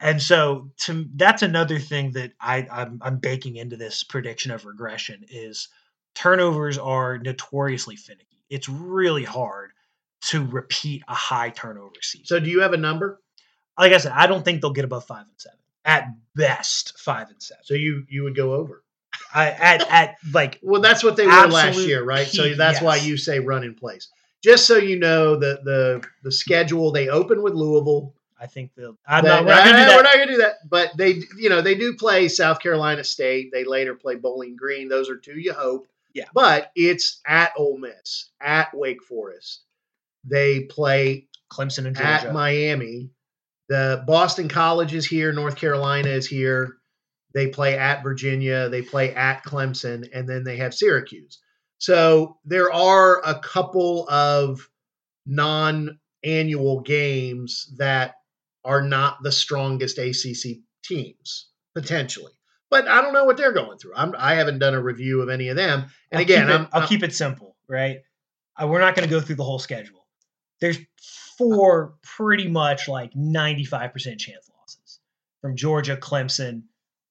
and 0.00 0.20
so 0.20 0.70
to 0.78 1.06
that's 1.14 1.42
another 1.42 1.78
thing 1.78 2.12
that 2.12 2.32
I 2.40 2.66
I'm, 2.70 2.98
I'm 3.00 3.18
baking 3.18 3.56
into 3.56 3.76
this 3.76 4.02
prediction 4.02 4.50
of 4.50 4.64
regression 4.64 5.24
is 5.30 5.68
turnovers 6.14 6.78
are 6.78 7.18
notoriously 7.18 7.96
finicky. 7.96 8.33
It's 8.54 8.68
really 8.68 9.24
hard 9.24 9.70
to 10.28 10.46
repeat 10.46 11.02
a 11.08 11.14
high 11.14 11.50
turnover 11.50 11.94
season. 12.00 12.26
So, 12.26 12.40
do 12.40 12.48
you 12.48 12.60
have 12.60 12.72
a 12.72 12.78
number? 12.78 13.20
like 13.78 13.92
I 13.92 13.98
said, 13.98 14.12
I 14.14 14.26
don't 14.26 14.44
think 14.44 14.60
they'll 14.60 14.72
get 14.72 14.84
above 14.84 15.04
five 15.04 15.26
and 15.26 15.36
seven. 15.36 15.58
At 15.84 16.08
best, 16.34 16.98
five 16.98 17.28
and 17.28 17.42
seven. 17.42 17.62
So 17.64 17.74
you 17.74 18.04
you 18.08 18.22
would 18.22 18.36
go 18.36 18.54
over. 18.54 18.82
I 19.34 19.50
at 19.50 19.90
at 19.90 20.16
like 20.32 20.58
Well, 20.62 20.80
that's 20.80 21.04
what 21.04 21.16
they 21.16 21.26
were 21.26 21.46
last 21.48 21.78
year, 21.80 22.02
right? 22.04 22.26
So 22.26 22.54
that's 22.54 22.80
why 22.80 22.96
you 22.96 23.16
say 23.16 23.40
run 23.40 23.64
in 23.64 23.74
place. 23.74 24.08
Just 24.42 24.66
so 24.66 24.76
you 24.76 24.98
know, 24.98 25.36
the 25.36 25.60
the 25.64 26.04
the 26.22 26.32
schedule 26.32 26.92
they 26.92 27.08
open 27.08 27.42
with 27.42 27.54
Louisville. 27.54 28.14
I 28.40 28.46
think 28.46 28.72
they'll. 28.76 28.96
I'm 29.06 29.24
They- 29.24 29.30
not. 29.30 29.44
We're 29.44 29.54
not 29.54 29.64
gonna 29.64 29.78
do 29.78 29.84
that. 29.84 29.96
We're 29.96 30.02
not 30.02 30.14
gonna 30.14 30.26
do 30.26 30.36
that. 30.38 30.54
But 30.68 30.96
they, 30.96 31.10
you 31.38 31.48
know, 31.48 31.62
they 31.62 31.74
do 31.74 31.94
play 31.94 32.28
South 32.28 32.60
Carolina 32.60 33.04
State. 33.04 33.50
They 33.52 33.64
later 33.64 33.94
play 33.94 34.16
Bowling 34.16 34.56
Green. 34.56 34.88
Those 34.88 35.08
are 35.08 35.16
two 35.16 35.38
you 35.38 35.52
hope. 35.52 35.86
Yeah. 36.14 36.26
But 36.32 36.70
it's 36.76 37.20
at 37.26 37.52
Ole 37.56 37.78
Miss, 37.78 38.30
at 38.40 38.72
Wake 38.72 39.02
Forest. 39.02 39.62
They 40.24 40.60
play 40.60 41.28
Clemson 41.52 41.86
and 41.86 41.96
Georgia. 41.96 42.08
at 42.28 42.32
Miami. 42.32 43.10
The 43.68 44.04
Boston 44.06 44.48
College 44.48 44.94
is 44.94 45.06
here. 45.06 45.32
North 45.32 45.56
Carolina 45.56 46.08
is 46.08 46.26
here. 46.26 46.76
They 47.34 47.48
play 47.48 47.76
at 47.76 48.02
Virginia. 48.02 48.68
They 48.68 48.82
play 48.82 49.14
at 49.14 49.42
Clemson, 49.44 50.08
and 50.14 50.28
then 50.28 50.44
they 50.44 50.58
have 50.58 50.74
Syracuse. 50.74 51.40
So 51.78 52.38
there 52.44 52.72
are 52.72 53.20
a 53.26 53.38
couple 53.40 54.08
of 54.08 54.68
non-annual 55.26 56.80
games 56.82 57.74
that 57.78 58.14
are 58.64 58.82
not 58.82 59.22
the 59.22 59.32
strongest 59.32 59.98
ACC 59.98 60.58
teams 60.84 61.48
potentially. 61.74 62.32
But 62.74 62.88
I 62.88 63.00
don't 63.00 63.12
know 63.12 63.24
what 63.24 63.36
they're 63.36 63.52
going 63.52 63.78
through. 63.78 63.92
I'm, 63.94 64.16
I 64.18 64.34
haven't 64.34 64.58
done 64.58 64.74
a 64.74 64.82
review 64.82 65.22
of 65.22 65.28
any 65.28 65.48
of 65.48 65.54
them. 65.56 65.84
And 66.10 66.18
I'll 66.18 66.22
again, 66.22 66.46
keep 66.46 66.50
it, 66.50 66.54
I'm, 66.54 66.68
I'll 66.72 66.80
I'm- 66.80 66.88
keep 66.88 67.02
it 67.04 67.14
simple, 67.14 67.54
right? 67.68 67.98
Uh, 68.60 68.66
we're 68.66 68.80
not 68.80 68.96
going 68.96 69.08
to 69.08 69.14
go 69.14 69.20
through 69.20 69.36
the 69.36 69.44
whole 69.44 69.60
schedule. 69.60 70.06
There's 70.60 70.78
four 71.38 71.94
pretty 72.02 72.48
much 72.48 72.88
like 72.88 73.12
95% 73.14 74.18
chance 74.18 74.50
losses 74.58 74.98
from 75.40 75.54
Georgia, 75.54 75.96
Clemson, 75.96 76.62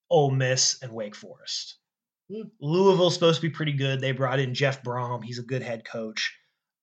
Ole 0.09 0.31
Miss, 0.31 0.81
and 0.81 0.91
Wake 0.91 1.15
Forest. 1.15 1.77
Hmm. 2.29 2.41
Louisville's 2.59 3.13
supposed 3.13 3.37
to 3.39 3.47
be 3.47 3.49
pretty 3.49 3.73
good. 3.73 4.01
They 4.01 4.11
brought 4.11 4.39
in 4.41 4.53
Jeff 4.53 4.83
Brohm. 4.83 5.23
He's 5.23 5.39
a 5.39 5.43
good 5.43 5.61
head 5.61 5.85
coach. 5.85 6.37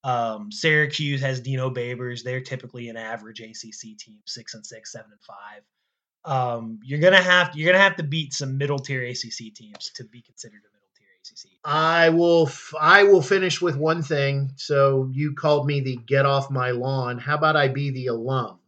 Um, 0.05 0.51
Syracuse 0.51 1.21
has 1.21 1.41
Dino 1.41 1.69
Babers. 1.69 2.23
They're 2.23 2.41
typically 2.41 2.89
an 2.89 2.97
average 2.97 3.41
ACC 3.41 3.99
team, 3.99 4.21
six 4.25 4.55
and 4.55 4.65
six, 4.65 4.93
seven 4.93 5.11
and 5.13 5.21
five. 5.21 5.63
Um, 6.25 6.81
you're 6.85 7.01
gonna 7.01 7.23
have 7.23 7.57
you're 7.57 7.73
gonna 7.73 7.83
have 7.83 7.97
to 7.97 8.03
beat 8.03 8.35
some 8.35 8.59
middle 8.59 8.79
tier 8.79 9.03
ACC 9.03 9.55
teams 9.55 9.91
to 9.95 10.05
be 10.05 10.21
considered 10.21 10.61
a 10.61 10.73
middle 10.75 10.89
tier 10.97 11.07
ACC. 11.25 11.59
I 11.65 12.11
will. 12.11 12.47
f- 12.47 12.75
I 12.79 13.05
will 13.05 13.23
finish 13.23 13.61
with 13.61 13.77
one 13.77 14.03
thing. 14.03 14.53
So 14.57 15.09
you 15.13 15.35
called 15.35 15.67
me 15.67 15.81
the 15.81 15.97
get 15.97 16.27
off 16.27 16.51
my 16.51 16.73
lawn. 16.73 17.19
How 17.19 17.37
about 17.37 17.57
I 17.57 17.69
be 17.69 17.91
the 17.91 18.09
alum? 18.09 18.59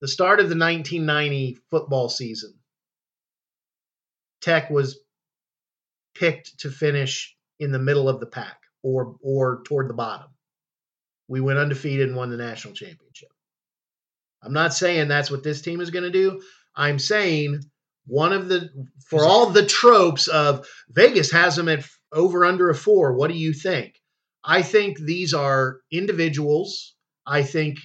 The 0.00 0.08
start 0.08 0.40
of 0.40 0.48
the 0.48 0.56
1990 0.56 1.58
football 1.70 2.08
season, 2.08 2.54
Tech 4.40 4.70
was 4.70 4.98
picked 6.14 6.60
to 6.60 6.70
finish 6.70 7.36
in 7.58 7.72
the 7.72 7.78
middle 7.78 8.08
of 8.08 8.20
the 8.20 8.26
pack 8.26 8.60
or 8.82 9.16
or 9.22 9.62
toward 9.64 9.88
the 9.88 9.94
bottom. 9.94 10.28
We 11.28 11.40
went 11.40 11.58
undefeated 11.58 12.08
and 12.08 12.16
won 12.16 12.30
the 12.30 12.36
national 12.36 12.74
championship. 12.74 13.30
I'm 14.42 14.52
not 14.52 14.74
saying 14.74 15.08
that's 15.08 15.30
what 15.30 15.42
this 15.42 15.60
team 15.60 15.80
is 15.80 15.90
going 15.90 16.04
to 16.04 16.10
do. 16.10 16.40
I'm 16.74 16.98
saying 16.98 17.60
one 18.06 18.32
of 18.32 18.48
the 18.48 18.70
for 19.08 19.24
all 19.24 19.50
the 19.50 19.66
tropes 19.66 20.28
of 20.28 20.66
Vegas 20.90 21.30
has 21.30 21.56
them 21.56 21.68
at 21.68 21.84
over 22.12 22.44
under 22.44 22.70
a 22.70 22.74
four. 22.74 23.14
What 23.14 23.30
do 23.30 23.36
you 23.36 23.52
think? 23.52 23.94
I 24.44 24.62
think 24.62 24.98
these 24.98 25.34
are 25.34 25.80
individuals. 25.92 26.94
I 27.26 27.42
think 27.42 27.78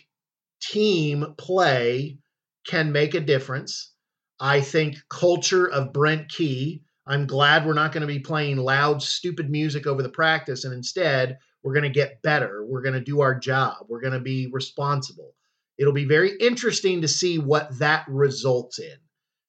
team 0.62 1.36
play 1.38 2.18
can 2.65 2.91
make 2.91 3.13
a 3.13 3.20
difference. 3.20 3.91
I 4.39 4.62
think 4.62 4.98
culture 5.10 5.70
of 5.70 5.94
Brent 5.94 6.30
Key. 6.30 6.82
I'm 7.08 7.28
glad 7.28 7.65
we're 7.65 7.74
not 7.74 7.91
going 7.91 8.02
to 8.02 8.08
be 8.08 8.20
playing 8.20 8.58
loud, 8.58 9.02
stupid 9.04 9.50
music 9.50 9.86
over 9.86 10.02
the 10.02 10.10
practice, 10.10 10.63
and 10.63 10.74
instead 10.74 11.38
we're 11.63 11.74
going 11.74 11.84
to 11.84 11.89
get 11.89 12.22
better. 12.24 12.65
We're 12.65 12.82
going 12.82 12.96
to 12.96 13.02
do 13.02 13.22
our 13.22 13.38
job. 13.38 13.86
We're 13.88 14.02
going 14.02 14.13
to 14.13 14.20
be 14.20 14.50
responsible. 14.52 15.35
It'll 15.78 15.94
be 15.94 16.06
very 16.06 16.32
interesting 16.40 17.02
to 17.02 17.08
see 17.08 17.38
what 17.38 17.80
that 17.80 18.06
results 18.08 18.80
in. 18.80 18.98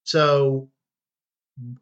So 0.05 0.71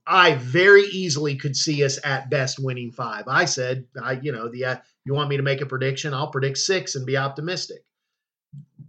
I 0.07 0.35
very 0.35 0.85
easily 0.85 1.37
could 1.37 1.57
see 1.57 1.85
us 1.85 1.99
at 2.05 2.31
best 2.31 2.59
winning 2.59 2.93
five. 2.93 3.25
I 3.27 3.45
said, 3.45 3.87
I 4.01 4.13
you 4.13 4.33
know 4.33 4.49
the 4.49 4.65
uh, 4.65 4.77
you 5.05 5.15
want 5.15 5.29
me 5.31 5.37
to 5.37 5.43
make 5.43 5.61
a 5.61 5.67
prediction? 5.67 6.15
I'll 6.15 6.31
predict 6.31 6.59
six 6.59 6.95
and 6.95 7.07
be 7.07 7.17
optimistic. 7.17 7.83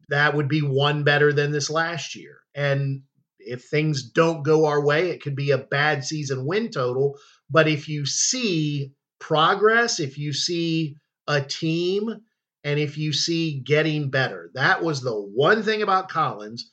That 0.09 0.35
would 0.35 0.47
be 0.47 0.61
one 0.61 1.03
better 1.03 1.33
than 1.33 1.51
this 1.51 1.69
last 1.69 2.15
year. 2.15 2.37
And 2.53 3.01
if 3.39 3.65
things 3.65 4.03
don't 4.03 4.43
go 4.43 4.65
our 4.65 4.83
way, 4.83 5.09
it 5.09 5.21
could 5.21 5.35
be 5.35 5.51
a 5.51 5.57
bad 5.57 6.03
season 6.03 6.45
win 6.45 6.69
total. 6.69 7.17
But 7.49 7.67
if 7.67 7.89
you 7.89 8.05
see 8.05 8.91
progress, 9.19 9.99
if 9.99 10.17
you 10.17 10.33
see 10.33 10.97
a 11.27 11.41
team, 11.41 12.21
and 12.65 12.77
if 12.79 12.97
you 12.97 13.13
see 13.13 13.61
getting 13.61 14.09
better, 14.09 14.51
that 14.55 14.83
was 14.83 14.99
the 15.01 15.13
one 15.15 15.63
thing 15.63 15.81
about 15.81 16.09
Collins 16.09 16.69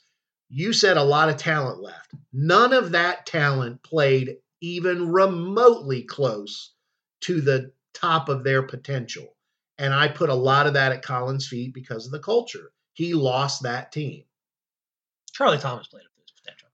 you 0.55 0.75
said 0.75 0.99
a 0.99 1.03
lot 1.03 1.31
of 1.31 1.39
talent 1.39 1.81
left. 1.81 2.13
None 2.31 2.75
of 2.75 2.91
that 2.93 3.25
talent 3.25 3.83
played 3.83 4.37
even 4.61 5.11
remotely 5.11 6.03
close 6.03 6.75
to 7.23 7.41
the 7.41 7.73
top 7.95 8.29
of 8.29 8.45
their 8.45 8.63
potential. 8.63 9.35
And 9.79 9.95
I 9.95 10.09
put 10.09 10.29
a 10.29 10.35
lot 10.35 10.67
of 10.67 10.75
that 10.75 10.93
at 10.93 11.03
Collins' 11.03 11.49
feet 11.49 11.73
because 11.73 12.05
of 12.05 12.13
the 12.13 12.19
culture. 12.19 12.71
He 12.93 13.15
lost 13.15 13.63
that 13.63 13.93
team. 13.93 14.25
Charlie 15.33 15.57
Thomas 15.57 15.87
played 15.89 16.03
up 16.05 16.15
to 16.15 16.21
his 16.21 16.33
potential. 16.33 16.69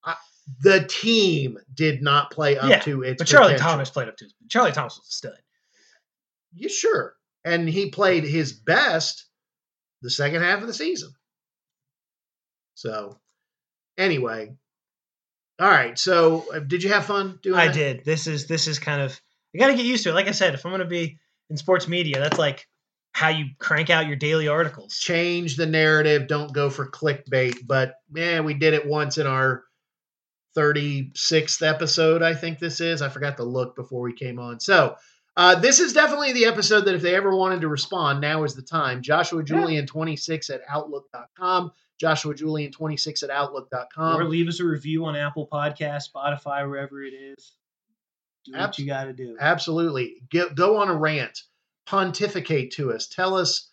The 0.61 0.85
team 0.89 1.59
did 1.73 2.03
not 2.03 2.33
play 2.33 2.59
up 2.59 2.69
Yeah, 2.69 2.81
to 2.81 3.03
its 3.03 3.21
But 3.21 3.29
Charlie 3.29 3.53
potential. 3.53 3.71
Thomas 3.71 3.91
played 3.91 4.09
up 4.09 4.17
to 4.17 4.25
his 4.25 4.35
Charlie 4.49 4.73
Thomas 4.73 4.99
was 4.99 5.07
a 5.09 5.13
stud. 5.13 5.39
Yeah, 6.53 6.69
sure. 6.69 7.15
And 7.49 7.69
he 7.69 7.91
played 7.91 8.25
his 8.25 8.53
best 8.53 9.25
the 10.03 10.11
second 10.11 10.43
half 10.43 10.61
of 10.61 10.67
the 10.67 10.75
season. 10.75 11.11
So, 12.75 13.19
anyway. 13.97 14.55
All 15.61 15.69
right. 15.69 15.99
So, 15.99 16.45
uh, 16.55 16.61
did 16.61 16.83
you 16.83 16.91
have 16.91 17.07
fun 17.07 17.39
doing 17.43 17.59
I 17.59 17.67
that? 17.67 17.75
did. 17.75 18.05
This 18.05 18.27
is 18.27 18.47
this 18.47 18.67
is 18.69 18.79
kind 18.79 19.03
of 19.03 19.21
I 19.55 19.59
got 19.59 19.69
to 19.69 19.75
get 19.75 19.87
used 19.87 20.05
to 20.05 20.11
it. 20.11 20.15
Like 20.15 20.29
I 20.29 20.33
said, 20.33 20.55
if 20.55 20.65
I'm 20.65 20.71
going 20.71 20.81
to 20.81 20.87
be 20.87 21.19
in 21.51 21.57
sports 21.57 21.89
media, 21.89 22.21
that's 22.21 22.39
like 22.39 22.67
how 23.13 23.29
you 23.31 23.47
crank 23.59 23.91
out 23.91 24.07
your 24.07 24.17
daily 24.17 24.47
articles. 24.47 24.97
change 24.99 25.57
the 25.57 25.67
narrative. 25.67 26.29
Don't 26.29 26.53
go 26.53 26.71
for 26.71 26.89
clickbait. 26.89 27.67
But 27.67 27.95
man, 28.11 28.45
we 28.45 28.55
did 28.55 28.75
it 28.75 28.87
once 28.87 29.19
in 29.19 29.27
our 29.27 29.65
36th 30.57 31.67
episode, 31.67 32.23
I 32.23 32.35
think 32.35 32.59
this 32.59 32.81
is. 32.81 33.03
I 33.03 33.09
forgot 33.09 33.37
to 33.37 33.45
look 33.45 33.77
before 33.77 34.03
we 34.03 34.13
came 34.13 34.39
on. 34.39 34.61
So 34.61 34.97
uh, 35.39 35.55
this 35.55 35.79
is 35.79 35.93
definitely 35.93 36.33
the 36.33 36.47
episode 36.47 36.81
that 36.81 36.97
if 36.97 37.01
they 37.01 37.15
ever 37.15 37.35
wanted 37.35 37.61
to 37.61 37.69
respond, 37.69 38.21
now 38.21 38.43
is 38.43 38.57
the 38.57 38.63
time. 38.63 39.01
Joshua 39.03 39.41
Julian 39.45 39.87
26 39.87 40.51
at 40.51 40.63
outlook.com. 40.69 41.71
Joshua 42.01 42.35
Julian 42.35 42.73
26 42.73 43.23
at 43.23 43.31
outlook.com. 43.31 44.21
or 44.21 44.25
leave 44.25 44.49
us 44.49 44.59
a 44.59 44.65
review 44.65 45.05
on 45.05 45.15
Apple 45.15 45.49
Podcast, 45.51 46.09
Spotify, 46.13 46.69
wherever 46.69 47.05
it 47.05 47.15
is. 47.15 47.53
Do 48.47 48.53
what 48.53 48.63
Abs- 48.63 48.79
you 48.81 48.87
got 48.87 49.05
to 49.05 49.13
do. 49.13 49.37
Absolutely. 49.39 50.17
Go, 50.33 50.49
go 50.51 50.77
on 50.79 50.89
a 50.89 50.95
rant. 50.95 51.43
Pontificate 51.87 52.73
to 52.73 52.93
us. 52.93 53.07
Tell 53.07 53.37
us 53.37 53.71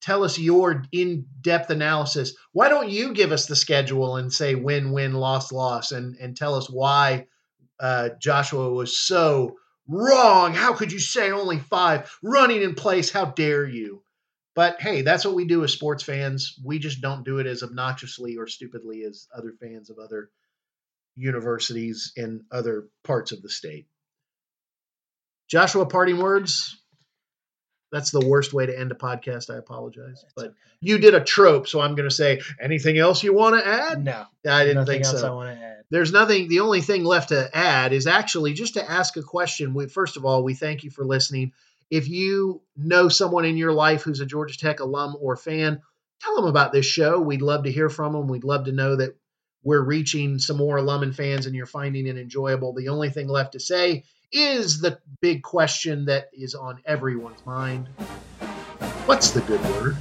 tell 0.00 0.24
us 0.24 0.36
your 0.36 0.82
in-depth 0.90 1.70
analysis. 1.70 2.36
Why 2.52 2.68
don't 2.68 2.90
you 2.90 3.14
give 3.14 3.30
us 3.30 3.46
the 3.46 3.56
schedule 3.56 4.16
and 4.16 4.32
say 4.32 4.56
win 4.56 4.90
win 4.90 5.14
loss 5.14 5.52
loss 5.52 5.92
and 5.92 6.16
and 6.16 6.36
tell 6.36 6.56
us 6.56 6.68
why 6.68 7.26
uh, 7.78 8.10
Joshua 8.20 8.70
was 8.70 8.98
so 8.98 9.56
wrong. 9.88 10.54
How 10.54 10.74
could 10.74 10.92
you 10.92 10.98
say 10.98 11.30
only 11.30 11.58
5 11.58 12.18
running 12.22 12.62
in 12.62 12.74
place? 12.74 13.10
How 13.10 13.26
dare 13.26 13.66
you? 13.66 14.02
But 14.54 14.80
hey, 14.80 15.02
that's 15.02 15.24
what 15.24 15.34
we 15.34 15.46
do 15.46 15.64
as 15.64 15.72
sports 15.72 16.02
fans. 16.02 16.58
We 16.64 16.78
just 16.78 17.00
don't 17.00 17.24
do 17.24 17.38
it 17.38 17.46
as 17.46 17.62
obnoxiously 17.62 18.36
or 18.36 18.46
stupidly 18.46 19.02
as 19.02 19.26
other 19.34 19.52
fans 19.60 19.90
of 19.90 19.98
other 19.98 20.30
universities 21.16 22.12
in 22.16 22.44
other 22.52 22.88
parts 23.02 23.32
of 23.32 23.42
the 23.42 23.48
state. 23.48 23.86
Joshua, 25.48 25.86
parting 25.86 26.18
words. 26.18 26.80
That's 27.92 28.10
the 28.10 28.26
worst 28.26 28.52
way 28.52 28.66
to 28.66 28.76
end 28.76 28.90
a 28.90 28.96
podcast. 28.96 29.54
I 29.54 29.58
apologize, 29.58 30.22
It's 30.24 30.32
but 30.34 30.46
okay. 30.46 30.54
you 30.80 30.98
did 30.98 31.14
a 31.14 31.22
trope, 31.22 31.68
so 31.68 31.80
I'm 31.80 31.94
going 31.94 32.08
to 32.08 32.14
say 32.14 32.40
anything 32.60 32.98
else 32.98 33.22
you 33.22 33.32
want 33.32 33.56
to 33.56 33.66
add. 33.66 34.04
no, 34.04 34.24
I 34.48 34.64
didn't 34.64 34.86
think 34.86 35.04
else 35.04 35.20
so 35.20 35.28
I 35.28 35.30
want 35.30 35.56
to 35.56 35.64
add. 35.64 35.73
There's 35.90 36.12
nothing 36.12 36.48
the 36.48 36.60
only 36.60 36.80
thing 36.80 37.04
left 37.04 37.28
to 37.30 37.50
add 37.56 37.92
is 37.92 38.06
actually 38.06 38.52
just 38.52 38.74
to 38.74 38.90
ask 38.90 39.16
a 39.16 39.22
question. 39.22 39.74
We, 39.74 39.86
first 39.86 40.16
of 40.16 40.24
all 40.24 40.42
we 40.42 40.54
thank 40.54 40.84
you 40.84 40.90
for 40.90 41.04
listening. 41.04 41.52
If 41.90 42.08
you 42.08 42.62
know 42.76 43.08
someone 43.08 43.44
in 43.44 43.56
your 43.56 43.72
life 43.72 44.02
who's 44.02 44.20
a 44.20 44.26
georgia 44.26 44.58
tech 44.58 44.80
alum 44.80 45.16
or 45.20 45.36
fan 45.36 45.82
tell 46.20 46.36
them 46.36 46.46
about 46.46 46.72
this 46.72 46.86
show. 46.86 47.20
We'd 47.20 47.42
love 47.42 47.64
to 47.64 47.72
hear 47.72 47.88
from 47.88 48.12
them 48.12 48.28
we'd 48.28 48.44
love 48.44 48.64
to 48.64 48.72
know 48.72 48.96
that 48.96 49.16
we're 49.62 49.82
reaching 49.82 50.38
some 50.38 50.58
more 50.58 50.76
alum 50.76 51.02
and 51.02 51.16
fans 51.16 51.46
and 51.46 51.54
you're 51.54 51.66
finding 51.66 52.06
it 52.06 52.18
enjoyable. 52.18 52.74
The 52.74 52.88
only 52.88 53.10
thing 53.10 53.28
left 53.28 53.52
to 53.52 53.60
say 53.60 54.04
is 54.30 54.80
the 54.80 54.98
big 55.20 55.42
question 55.42 56.06
that 56.06 56.28
is 56.32 56.54
on 56.54 56.80
everyone's 56.84 57.44
mind. 57.46 57.88
What's 59.06 59.30
the 59.30 59.40
good 59.42 59.62
word 59.64 59.96